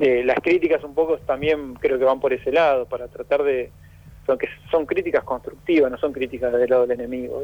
eh, 0.00 0.24
las 0.24 0.40
críticas 0.40 0.82
un 0.82 0.92
poco 0.92 1.16
también 1.18 1.74
creo 1.74 2.00
que 2.00 2.04
van 2.04 2.18
por 2.18 2.32
ese 2.32 2.50
lado, 2.50 2.86
para 2.86 3.06
tratar 3.06 3.44
de, 3.44 3.70
son, 4.26 4.36
que 4.36 4.48
son 4.70 4.84
críticas 4.84 5.24
constructivas, 5.24 5.90
no 5.90 5.96
son 5.98 6.12
críticas 6.12 6.52
del 6.52 6.68
lado 6.68 6.86
del 6.86 7.00
enemigo. 7.00 7.42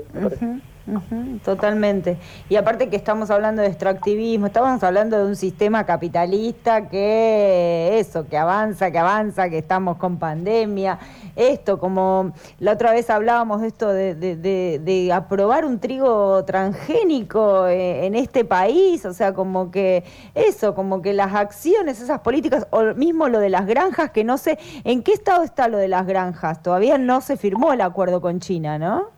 totalmente. 1.44 2.16
Y 2.48 2.56
aparte 2.56 2.88
que 2.88 2.96
estamos 2.96 3.30
hablando 3.30 3.62
de 3.62 3.68
extractivismo, 3.68 4.46
estamos 4.46 4.82
hablando 4.82 5.18
de 5.18 5.24
un 5.24 5.36
sistema 5.36 5.86
capitalista 5.86 6.88
que 6.88 7.98
eso, 7.98 8.26
que 8.28 8.36
avanza, 8.36 8.90
que 8.90 8.98
avanza, 8.98 9.48
que 9.48 9.58
estamos 9.58 9.96
con 9.96 10.18
pandemia. 10.18 10.98
Esto, 11.36 11.78
como 11.78 12.32
la 12.58 12.72
otra 12.72 12.92
vez 12.92 13.08
hablábamos 13.10 13.62
de 13.62 13.68
esto 13.68 13.88
de, 13.88 14.14
de, 14.14 15.12
aprobar 15.12 15.64
un 15.64 15.78
trigo 15.78 16.44
transgénico 16.44 17.66
eh, 17.66 18.06
en 18.06 18.14
este 18.14 18.44
país, 18.44 19.04
o 19.04 19.12
sea, 19.12 19.32
como 19.32 19.70
que 19.70 20.04
eso, 20.34 20.74
como 20.74 21.00
que 21.00 21.12
las 21.12 21.34
acciones, 21.34 22.00
esas 22.00 22.20
políticas, 22.20 22.66
o 22.70 22.94
mismo 22.94 23.28
lo 23.28 23.38
de 23.38 23.50
las 23.50 23.66
granjas, 23.66 24.10
que 24.10 24.24
no 24.24 24.36
sé, 24.36 24.58
¿en 24.84 25.02
qué 25.02 25.12
estado 25.12 25.42
está 25.42 25.68
lo 25.68 25.78
de 25.78 25.88
las 25.88 26.06
granjas? 26.06 26.62
Todavía 26.72 26.96
no 26.96 27.20
se 27.20 27.36
firmó 27.36 27.74
el 27.74 27.82
acuerdo 27.82 28.22
con 28.22 28.40
China, 28.40 28.78
¿no? 28.78 29.10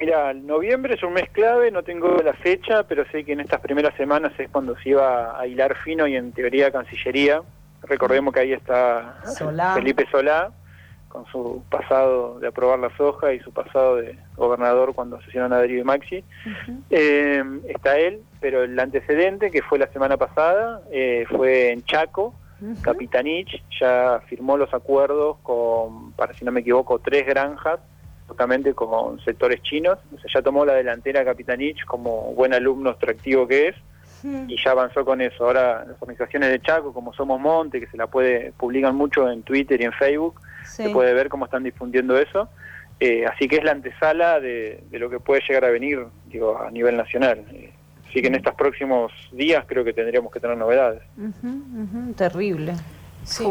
Mira, 0.00 0.34
noviembre 0.34 0.94
es 0.94 1.02
un 1.04 1.12
mes 1.12 1.30
clave, 1.30 1.70
no 1.70 1.84
tengo 1.84 2.08
la 2.24 2.34
fecha, 2.34 2.82
pero 2.82 3.04
sé 3.12 3.22
que 3.22 3.34
en 3.34 3.40
estas 3.40 3.60
primeras 3.60 3.94
semanas 3.96 4.32
es 4.36 4.50
cuando 4.50 4.76
se 4.78 4.88
iba 4.88 5.38
a 5.38 5.46
hilar 5.46 5.76
fino 5.76 6.08
y 6.08 6.16
en 6.16 6.32
teoría 6.32 6.72
Cancillería. 6.72 7.40
Recordemos 7.82 8.34
que 8.34 8.40
ahí 8.40 8.52
está 8.52 9.20
Felipe 9.76 10.08
Solá, 10.10 10.50
con 11.06 11.24
su 11.26 11.62
pasado 11.70 12.40
de 12.40 12.48
aprobar 12.48 12.80
la 12.80 12.90
soja 12.96 13.32
y 13.32 13.38
su 13.38 13.52
pasado 13.52 13.94
de 13.94 14.18
gobernador 14.34 14.92
cuando 14.92 15.18
asesinó 15.18 15.44
a 15.44 15.48
Darío 15.50 15.78
y 15.78 15.84
Maxi. 15.84 16.24
Eh, 16.90 17.44
está 17.68 17.96
él, 17.96 18.22
pero 18.40 18.64
el 18.64 18.76
antecedente, 18.76 19.52
que 19.52 19.62
fue 19.62 19.78
la 19.78 19.86
semana 19.92 20.16
pasada, 20.16 20.82
eh, 20.90 21.26
fue 21.30 21.70
en 21.70 21.84
Chaco, 21.84 22.34
Capitanich 22.82 23.62
ya 23.80 24.20
firmó 24.26 24.56
los 24.56 24.72
acuerdos 24.74 25.36
con, 25.42 26.12
para 26.12 26.34
si 26.34 26.44
no 26.44 26.52
me 26.52 26.60
equivoco, 26.60 26.98
tres 26.98 27.26
granjas, 27.26 27.80
justamente 28.26 28.74
con 28.74 29.20
sectores 29.20 29.62
chinos. 29.62 29.98
O 30.14 30.18
sea, 30.18 30.30
ya 30.34 30.42
tomó 30.42 30.64
la 30.64 30.74
delantera 30.74 31.24
Capitanich 31.24 31.84
como 31.84 32.34
buen 32.34 32.52
alumno 32.54 32.90
extractivo 32.90 33.46
que 33.46 33.68
es 33.68 33.76
y 34.24 34.56
ya 34.62 34.72
avanzó 34.72 35.04
con 35.04 35.20
eso. 35.20 35.44
Ahora 35.44 35.84
las 35.84 36.00
organizaciones 36.00 36.50
de 36.50 36.60
Chaco, 36.60 36.92
como 36.92 37.12
Somos 37.12 37.40
Monte, 37.40 37.80
que 37.80 37.86
se 37.86 37.96
la 37.96 38.06
puede, 38.06 38.52
publican 38.52 38.96
mucho 38.96 39.30
en 39.30 39.42
Twitter 39.42 39.80
y 39.80 39.84
en 39.84 39.92
Facebook, 39.92 40.40
se 40.64 40.90
puede 40.90 41.14
ver 41.14 41.28
cómo 41.28 41.44
están 41.44 41.62
difundiendo 41.62 42.18
eso. 42.18 42.48
Eh, 43.00 43.24
así 43.26 43.46
que 43.46 43.56
es 43.56 43.64
la 43.64 43.72
antesala 43.72 44.40
de, 44.40 44.82
de, 44.90 44.98
lo 44.98 45.08
que 45.08 45.20
puede 45.20 45.40
llegar 45.46 45.64
a 45.64 45.70
venir 45.70 46.04
digo, 46.26 46.60
a 46.60 46.70
nivel 46.70 46.96
nacional. 46.96 47.44
Eh, 47.52 47.72
Así 48.08 48.22
que 48.22 48.28
en 48.28 48.36
estos 48.36 48.54
próximos 48.54 49.12
días 49.32 49.64
creo 49.66 49.84
que 49.84 49.92
tendríamos 49.92 50.32
que 50.32 50.40
tener 50.40 50.56
novedades. 50.56 51.02
Terrible. 52.16 52.74
Sí. 53.24 53.44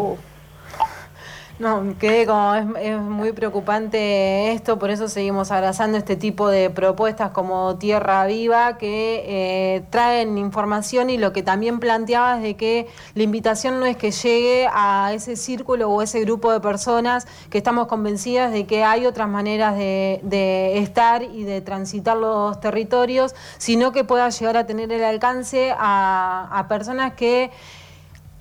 No, 1.59 1.95
quedé 1.97 2.27
como, 2.27 2.53
es, 2.53 2.99
muy 2.99 3.31
preocupante 3.31 4.51
esto, 4.51 4.77
por 4.77 4.91
eso 4.91 5.07
seguimos 5.07 5.49
abrazando 5.49 5.97
este 5.97 6.15
tipo 6.15 6.49
de 6.49 6.69
propuestas 6.69 7.31
como 7.31 7.79
Tierra 7.79 8.27
Viva 8.27 8.77
que 8.77 9.23
eh, 9.25 9.83
traen 9.89 10.37
información 10.37 11.09
y 11.09 11.17
lo 11.17 11.33
que 11.33 11.41
también 11.41 11.79
planteabas 11.79 12.43
de 12.43 12.55
que 12.55 12.87
la 13.15 13.23
invitación 13.23 13.79
no 13.79 13.87
es 13.87 13.97
que 13.97 14.11
llegue 14.11 14.67
a 14.71 15.13
ese 15.15 15.35
círculo 15.35 15.89
o 15.89 16.03
ese 16.03 16.21
grupo 16.21 16.51
de 16.51 16.59
personas 16.59 17.25
que 17.49 17.57
estamos 17.57 17.87
convencidas 17.87 18.51
de 18.51 18.67
que 18.67 18.83
hay 18.83 19.07
otras 19.07 19.27
maneras 19.27 19.75
de, 19.75 20.77
estar 20.77 21.23
y 21.23 21.43
de 21.43 21.61
transitar 21.61 22.17
los 22.17 22.59
territorios, 22.59 23.33
sino 23.57 23.91
que 23.91 24.03
pueda 24.03 24.29
llegar 24.29 24.57
a 24.57 24.67
tener 24.67 24.91
el 24.91 25.03
alcance 25.03 25.73
a, 25.75 26.49
a 26.51 26.67
personas 26.67 27.13
que 27.13 27.49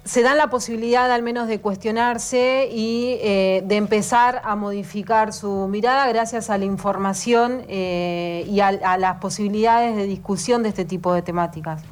se 0.06 0.22
dan 0.22 0.38
la 0.38 0.46
posibilidad 0.46 1.10
al 1.10 1.22
menos 1.24 1.48
de 1.48 1.60
cuestionarse 1.60 2.68
y 2.70 3.18
eh, 3.20 3.62
de 3.64 3.76
empezar 3.76 4.40
a 4.44 4.54
modificar 4.54 5.32
su 5.32 5.66
mirada 5.68 6.06
gracias 6.06 6.48
a 6.48 6.58
la 6.58 6.64
información 6.64 7.62
eh, 7.68 8.44
y 8.46 8.60
a, 8.60 8.96
las 8.98 9.16
posibilidades 9.16 9.96
de 9.96 10.04
discusión 10.04 10.62
de 10.62 10.68
este 10.68 10.84
tipo 10.84 11.12
de 11.12 11.22
temáticas. 11.22 11.84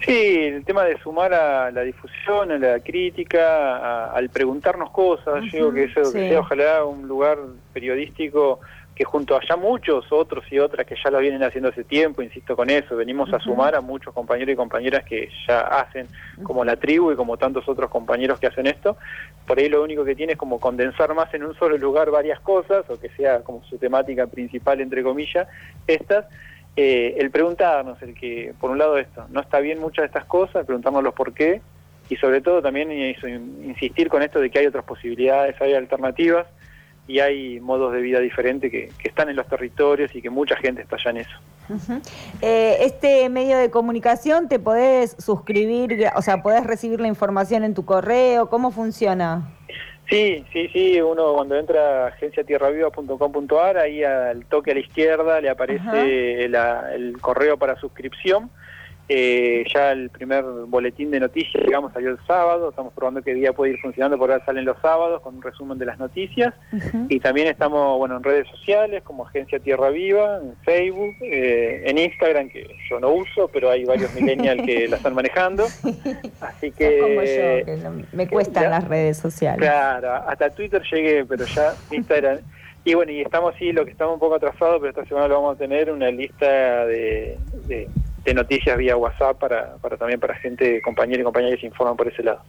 Sí, 0.00 0.36
el 0.36 0.64
tema 0.64 0.84
de 0.84 0.98
sumar 0.98 1.34
a 1.34 1.70
la 1.70 1.82
difusión, 1.82 2.50
a 2.50 2.58
la 2.58 2.80
crítica, 2.80 4.06
al 4.06 4.30
preguntarnos 4.30 4.90
cosas, 4.90 5.44
yo 5.52 5.70
digo 5.70 5.72
que 5.74 5.84
eso 5.84 6.12
que 6.12 6.30
sea 6.30 6.40
ojalá 6.40 6.84
un 6.84 7.06
lugar 7.06 7.38
periodístico 7.74 8.58
que 8.94 9.04
junto 9.04 9.36
a 9.36 9.40
ya 9.48 9.56
muchos 9.56 10.04
otros 10.10 10.44
y 10.50 10.58
otras 10.58 10.86
que 10.86 10.96
ya 11.02 11.10
lo 11.10 11.18
vienen 11.18 11.42
haciendo 11.42 11.70
hace 11.70 11.82
tiempo, 11.82 12.22
insisto 12.22 12.54
con 12.54 12.68
eso, 12.68 12.94
venimos 12.94 13.32
a 13.32 13.40
sumar 13.40 13.74
a 13.74 13.80
muchos 13.80 14.12
compañeros 14.12 14.52
y 14.52 14.56
compañeras 14.56 15.04
que 15.04 15.30
ya 15.48 15.60
hacen 15.60 16.08
como 16.42 16.64
la 16.64 16.76
tribu 16.76 17.10
y 17.10 17.16
como 17.16 17.38
tantos 17.38 17.66
otros 17.68 17.90
compañeros 17.90 18.38
que 18.38 18.48
hacen 18.48 18.66
esto, 18.66 18.98
por 19.46 19.58
ahí 19.58 19.68
lo 19.68 19.82
único 19.82 20.04
que 20.04 20.14
tiene 20.14 20.34
es 20.34 20.38
como 20.38 20.60
condensar 20.60 21.14
más 21.14 21.32
en 21.32 21.44
un 21.44 21.54
solo 21.54 21.78
lugar 21.78 22.10
varias 22.10 22.40
cosas, 22.40 22.88
o 22.90 23.00
que 23.00 23.08
sea 23.10 23.40
como 23.40 23.64
su 23.64 23.78
temática 23.78 24.26
principal, 24.26 24.80
entre 24.80 25.02
comillas, 25.02 25.48
estas, 25.86 26.26
eh, 26.76 27.14
el 27.18 27.30
preguntarnos, 27.30 28.00
el 28.02 28.14
que, 28.14 28.52
por 28.60 28.70
un 28.70 28.78
lado 28.78 28.98
esto, 28.98 29.26
no 29.30 29.40
está 29.40 29.60
bien 29.60 29.78
muchas 29.78 30.02
de 30.02 30.06
estas 30.08 30.26
cosas, 30.26 30.66
preguntarnos 30.66 31.02
los 31.02 31.14
por 31.14 31.32
qué, 31.32 31.62
y 32.10 32.16
sobre 32.16 32.42
todo 32.42 32.60
también 32.60 32.92
insistir 32.92 34.08
con 34.08 34.22
esto 34.22 34.38
de 34.38 34.50
que 34.50 34.58
hay 34.58 34.66
otras 34.66 34.84
posibilidades, 34.84 35.58
hay 35.62 35.72
alternativas, 35.72 36.46
y 37.06 37.20
hay 37.20 37.60
modos 37.60 37.92
de 37.92 38.00
vida 38.00 38.20
diferentes 38.20 38.70
que, 38.70 38.90
están 39.02 39.28
en 39.28 39.36
los 39.36 39.46
territorios 39.46 40.14
y 40.14 40.22
que 40.22 40.30
mucha 40.30 40.56
gente 40.56 40.82
está 40.82 40.96
allá 40.96 41.10
en 41.10 41.16
eso. 41.18 41.36
Eh, 42.40 42.78
este 42.80 43.28
medio 43.28 43.56
de 43.56 43.70
comunicación, 43.70 44.48
¿te 44.48 44.58
podés 44.58 45.16
suscribir, 45.18 46.06
o 46.14 46.22
sea, 46.22 46.42
podés 46.42 46.64
recibir 46.64 47.00
la 47.00 47.08
información 47.08 47.64
en 47.64 47.74
tu 47.74 47.84
correo? 47.84 48.48
¿Cómo 48.48 48.70
funciona? 48.70 49.48
Sí, 50.08 50.44
sí, 50.52 50.68
sí, 50.68 51.00
uno 51.00 51.32
cuando 51.34 51.56
entra 51.56 52.04
a 52.04 52.08
agenciatierraviva.com.ar, 52.08 53.78
ahí 53.78 54.04
al 54.04 54.44
toque 54.44 54.72
a 54.72 54.74
la 54.74 54.80
izquierda 54.80 55.40
le 55.40 55.48
aparece 55.48 56.44
el 56.44 57.18
correo 57.20 57.56
para 57.56 57.76
suscripción 57.76 58.50
eh, 59.14 59.64
ya 59.72 59.92
el 59.92 60.08
primer 60.08 60.42
boletín 60.42 61.10
de 61.10 61.20
noticias, 61.20 61.62
digamos, 61.64 61.92
salió 61.92 62.10
el 62.10 62.18
sábado, 62.26 62.70
estamos 62.70 62.94
probando 62.94 63.20
qué 63.20 63.34
día 63.34 63.52
puede 63.52 63.72
ir 63.72 63.78
funcionando, 63.80 64.16
porque 64.16 64.32
ahora 64.32 64.44
salen 64.46 64.64
los 64.64 64.78
sábados 64.80 65.20
con 65.20 65.36
un 65.36 65.42
resumen 65.42 65.76
de 65.76 65.84
las 65.84 65.98
noticias. 65.98 66.54
Y 67.10 67.20
también 67.20 67.48
estamos, 67.48 67.98
bueno, 67.98 68.16
en 68.16 68.22
redes 68.22 68.48
sociales 68.48 69.02
como 69.02 69.26
Agencia 69.26 69.58
Tierra 69.58 69.90
Viva, 69.90 70.38
en 70.42 70.56
Facebook, 70.64 71.14
eh, 71.20 71.82
en 71.84 71.98
Instagram, 71.98 72.48
que 72.48 72.66
yo 72.88 73.00
no 73.00 73.10
uso, 73.10 73.48
pero 73.52 73.70
hay 73.70 73.84
varios 73.84 74.14
millennials 74.18 74.62
que 74.64 74.88
la 74.88 74.96
están 74.96 75.14
manejando. 75.14 75.64
Así 76.40 76.70
que... 76.70 76.98
Como 76.98 77.22
yo, 77.22 78.06
que 78.06 78.16
me 78.16 78.28
cuestan 78.28 78.70
las 78.70 78.88
redes 78.88 79.18
sociales. 79.18 79.60
Claro, 79.60 80.14
hasta 80.26 80.48
Twitter 80.48 80.82
llegué, 80.90 81.24
pero 81.26 81.44
ya 81.44 81.74
Instagram... 81.90 82.38
Y 82.84 82.94
bueno, 82.94 83.12
y 83.12 83.20
estamos 83.20 83.54
sí, 83.60 83.70
lo 83.70 83.84
que 83.84 83.92
estamos 83.92 84.14
un 84.14 84.18
poco 84.18 84.34
atrasados, 84.34 84.78
pero 84.80 84.88
esta 84.88 85.04
semana 85.04 85.28
lo 85.28 85.34
vamos 85.36 85.54
a 85.54 85.58
tener, 85.58 85.88
una 85.92 86.10
lista 86.10 86.84
de 86.86 87.38
de 87.68 87.88
noticias 88.34 88.76
vía 88.78 88.96
WhatsApp 88.96 89.38
para, 89.38 89.76
para 89.76 89.96
también 89.96 90.20
para 90.20 90.34
gente, 90.36 90.80
compañeros 90.82 91.22
y 91.22 91.24
compañeras 91.24 91.56
que 91.56 91.62
se 91.62 91.66
informan 91.66 91.96
por 91.96 92.08
ese 92.08 92.22
lado. 92.22 92.42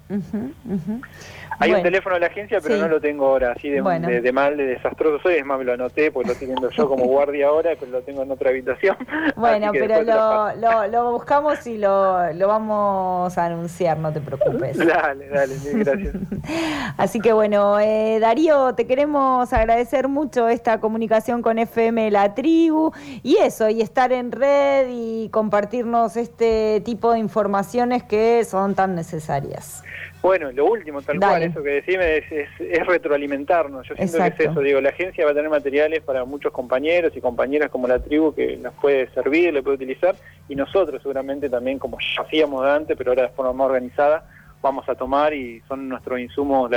Hay 1.60 1.72
un 1.72 1.84
teléfono 1.84 2.16
de 2.16 2.22
la 2.22 2.28
agencia, 2.28 2.60
pero 2.62 2.78
no 2.78 2.88
lo 2.88 3.02
tengo 3.02 3.28
ahora, 3.28 3.54
así 3.54 3.70
de, 3.70 3.82
de, 4.22 4.32
mal, 4.32 4.58
de 4.58 4.66
desastroso 4.66 5.20
soy, 5.22 5.36
es 5.36 5.46
más, 5.46 5.58
me 5.60 5.66
lo 5.66 5.74
anoté, 5.74 6.12
porque 6.12 6.28
lo 6.28 6.34
estoy 6.34 6.48
viendo 6.48 6.70
yo 6.70 6.88
como 6.88 7.06
guardia 7.06 7.48
ahora, 7.48 7.72
pero 7.80 7.92
lo 7.92 8.02
tengo 8.02 8.24
en 8.24 8.32
otra 8.32 8.50
habitación. 8.50 8.98
Bueno, 9.36 9.72
pero 9.72 10.04
lo, 10.04 10.56
lo, 10.56 10.88
lo, 10.88 11.12
buscamos 11.12 11.66
y 11.68 11.78
lo, 11.78 12.32
lo 12.34 12.48
vamos 12.48 13.38
a 13.38 13.46
anunciar, 13.46 13.98
no 13.98 14.12
te 14.12 14.22
preocupes. 14.22 14.78
dale, 14.86 15.28
dale, 15.28 15.56
gracias. 15.74 16.16
así 16.98 17.20
que 17.20 17.34
bueno, 17.34 17.80
eh, 17.80 18.20
Darío, 18.20 18.74
te 18.76 18.86
queremos 18.86 19.52
agradecer 19.52 20.08
mucho 20.08 20.48
esta 20.48 20.80
comunicación 20.80 21.42
con 21.42 21.60
FM 21.60 22.12
La 22.12 22.36
Tribu 22.36 22.92
y 23.22 23.38
eso, 23.38 23.70
y 23.70 23.82
estar 23.82 24.12
en 24.12 24.32
red 24.32 24.88
y 24.89 25.30
compartirnos 25.30 26.16
este 26.16 26.82
tipo 26.86 27.13
de 27.13 27.20
informaciones 27.20 28.04
que 28.04 28.44
son 28.46 28.76
tan 28.76 28.96
necesarias. 28.96 29.84
Bueno, 30.23 30.53
lo 30.53 30.67
último, 30.67 31.01
tal 31.01 31.19
cual, 31.19 31.43
eso 31.43 31.62
que 31.62 31.69
decime 31.69 32.19
es, 32.29 32.88
retroalimentarnos. 32.88 33.86
Yo 33.86 33.93
siento 33.95 34.19
que 34.19 34.27
es 34.27 34.39
eso, 34.39 34.62
digo, 34.62 34.79
la 34.79 34.88
agencia 34.88 35.25
va 35.25 35.31
a 35.31 35.33
tener 35.33 35.49
materiales 35.49 36.01
para 36.01 36.23
muchos 36.23 36.53
compañeros 36.53 37.12
y 37.13 37.19
compañeras 37.19 37.69
como 37.69 37.89
la 37.89 37.99
tribu 37.99 38.33
que 38.33 38.55
nos 38.55 38.73
puede 38.75 39.09
servir, 39.09 39.53
le 39.53 39.62
puede 39.62 39.75
utilizar, 39.75 40.15
y 40.47 40.55
nosotros 40.55 41.01
seguramente 41.01 41.49
también, 41.49 41.77
como 41.77 41.97
ya 41.99 42.21
hacíamos 42.21 42.65
antes, 42.65 42.95
pero 42.97 43.12
ahora 43.12 43.23
de 43.23 43.29
forma 43.36 43.51
más 43.51 43.65
organizada, 43.65 44.25
vamos 44.62 44.88
a 44.88 44.95
tomar 44.95 45.33
y 45.33 45.62
son 45.67 45.89
nuestros 45.89 46.17
insumos 46.17 46.71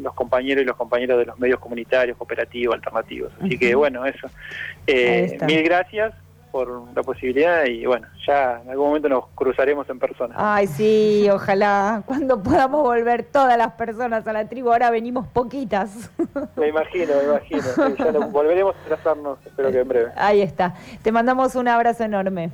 los 0.00 0.14
compañeros 0.14 0.62
y 0.62 0.66
los 0.66 0.76
compañeros 0.76 1.18
de 1.18 1.26
los 1.26 1.36
medios 1.36 1.58
comunitarios, 1.58 2.16
cooperativos, 2.16 2.76
alternativos. 2.76 3.32
Así 3.42 3.58
que 3.58 3.74
bueno, 3.74 4.06
eso. 4.06 4.28
Eh, 4.86 5.36
mil 5.48 5.64
gracias 5.64 6.14
por 6.54 6.94
la 6.94 7.02
posibilidad 7.02 7.64
y 7.64 7.84
bueno, 7.84 8.06
ya 8.24 8.60
en 8.62 8.70
algún 8.70 8.86
momento 8.86 9.08
nos 9.08 9.26
cruzaremos 9.34 9.90
en 9.90 9.98
persona. 9.98 10.36
Ay, 10.38 10.68
sí, 10.68 11.28
ojalá, 11.28 12.04
cuando 12.06 12.40
podamos 12.40 12.84
volver 12.84 13.24
todas 13.24 13.58
las 13.58 13.72
personas 13.72 14.24
a 14.28 14.32
la 14.32 14.48
tribu, 14.48 14.70
ahora 14.70 14.88
venimos 14.92 15.26
poquitas. 15.26 16.12
Me 16.56 16.68
imagino, 16.68 17.12
me 17.16 17.24
imagino, 17.24 17.96
ya 17.98 18.26
volveremos 18.26 18.76
a 18.76 18.86
trazarnos, 18.86 19.38
espero 19.44 19.72
que 19.72 19.80
en 19.80 19.88
breve. 19.88 20.12
Ahí 20.14 20.42
está, 20.42 20.76
te 21.02 21.10
mandamos 21.10 21.56
un 21.56 21.66
abrazo 21.66 22.04
enorme. 22.04 22.52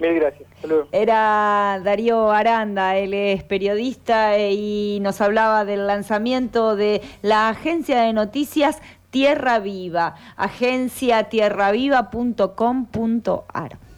Mil 0.00 0.14
gracias. 0.14 0.48
Saludos. 0.62 0.88
Era 0.90 1.78
Darío 1.84 2.30
Aranda, 2.30 2.96
él 2.96 3.12
es 3.12 3.44
periodista 3.44 4.38
y 4.38 4.98
nos 5.02 5.20
hablaba 5.20 5.66
del 5.66 5.86
lanzamiento 5.86 6.74
de 6.74 7.02
la 7.20 7.50
agencia 7.50 8.00
de 8.00 8.14
noticias 8.14 8.80
Tierra 9.12 9.58
Viva, 9.58 10.14
agencia 10.36 11.28
tierraviva.com.ar. 11.28 13.81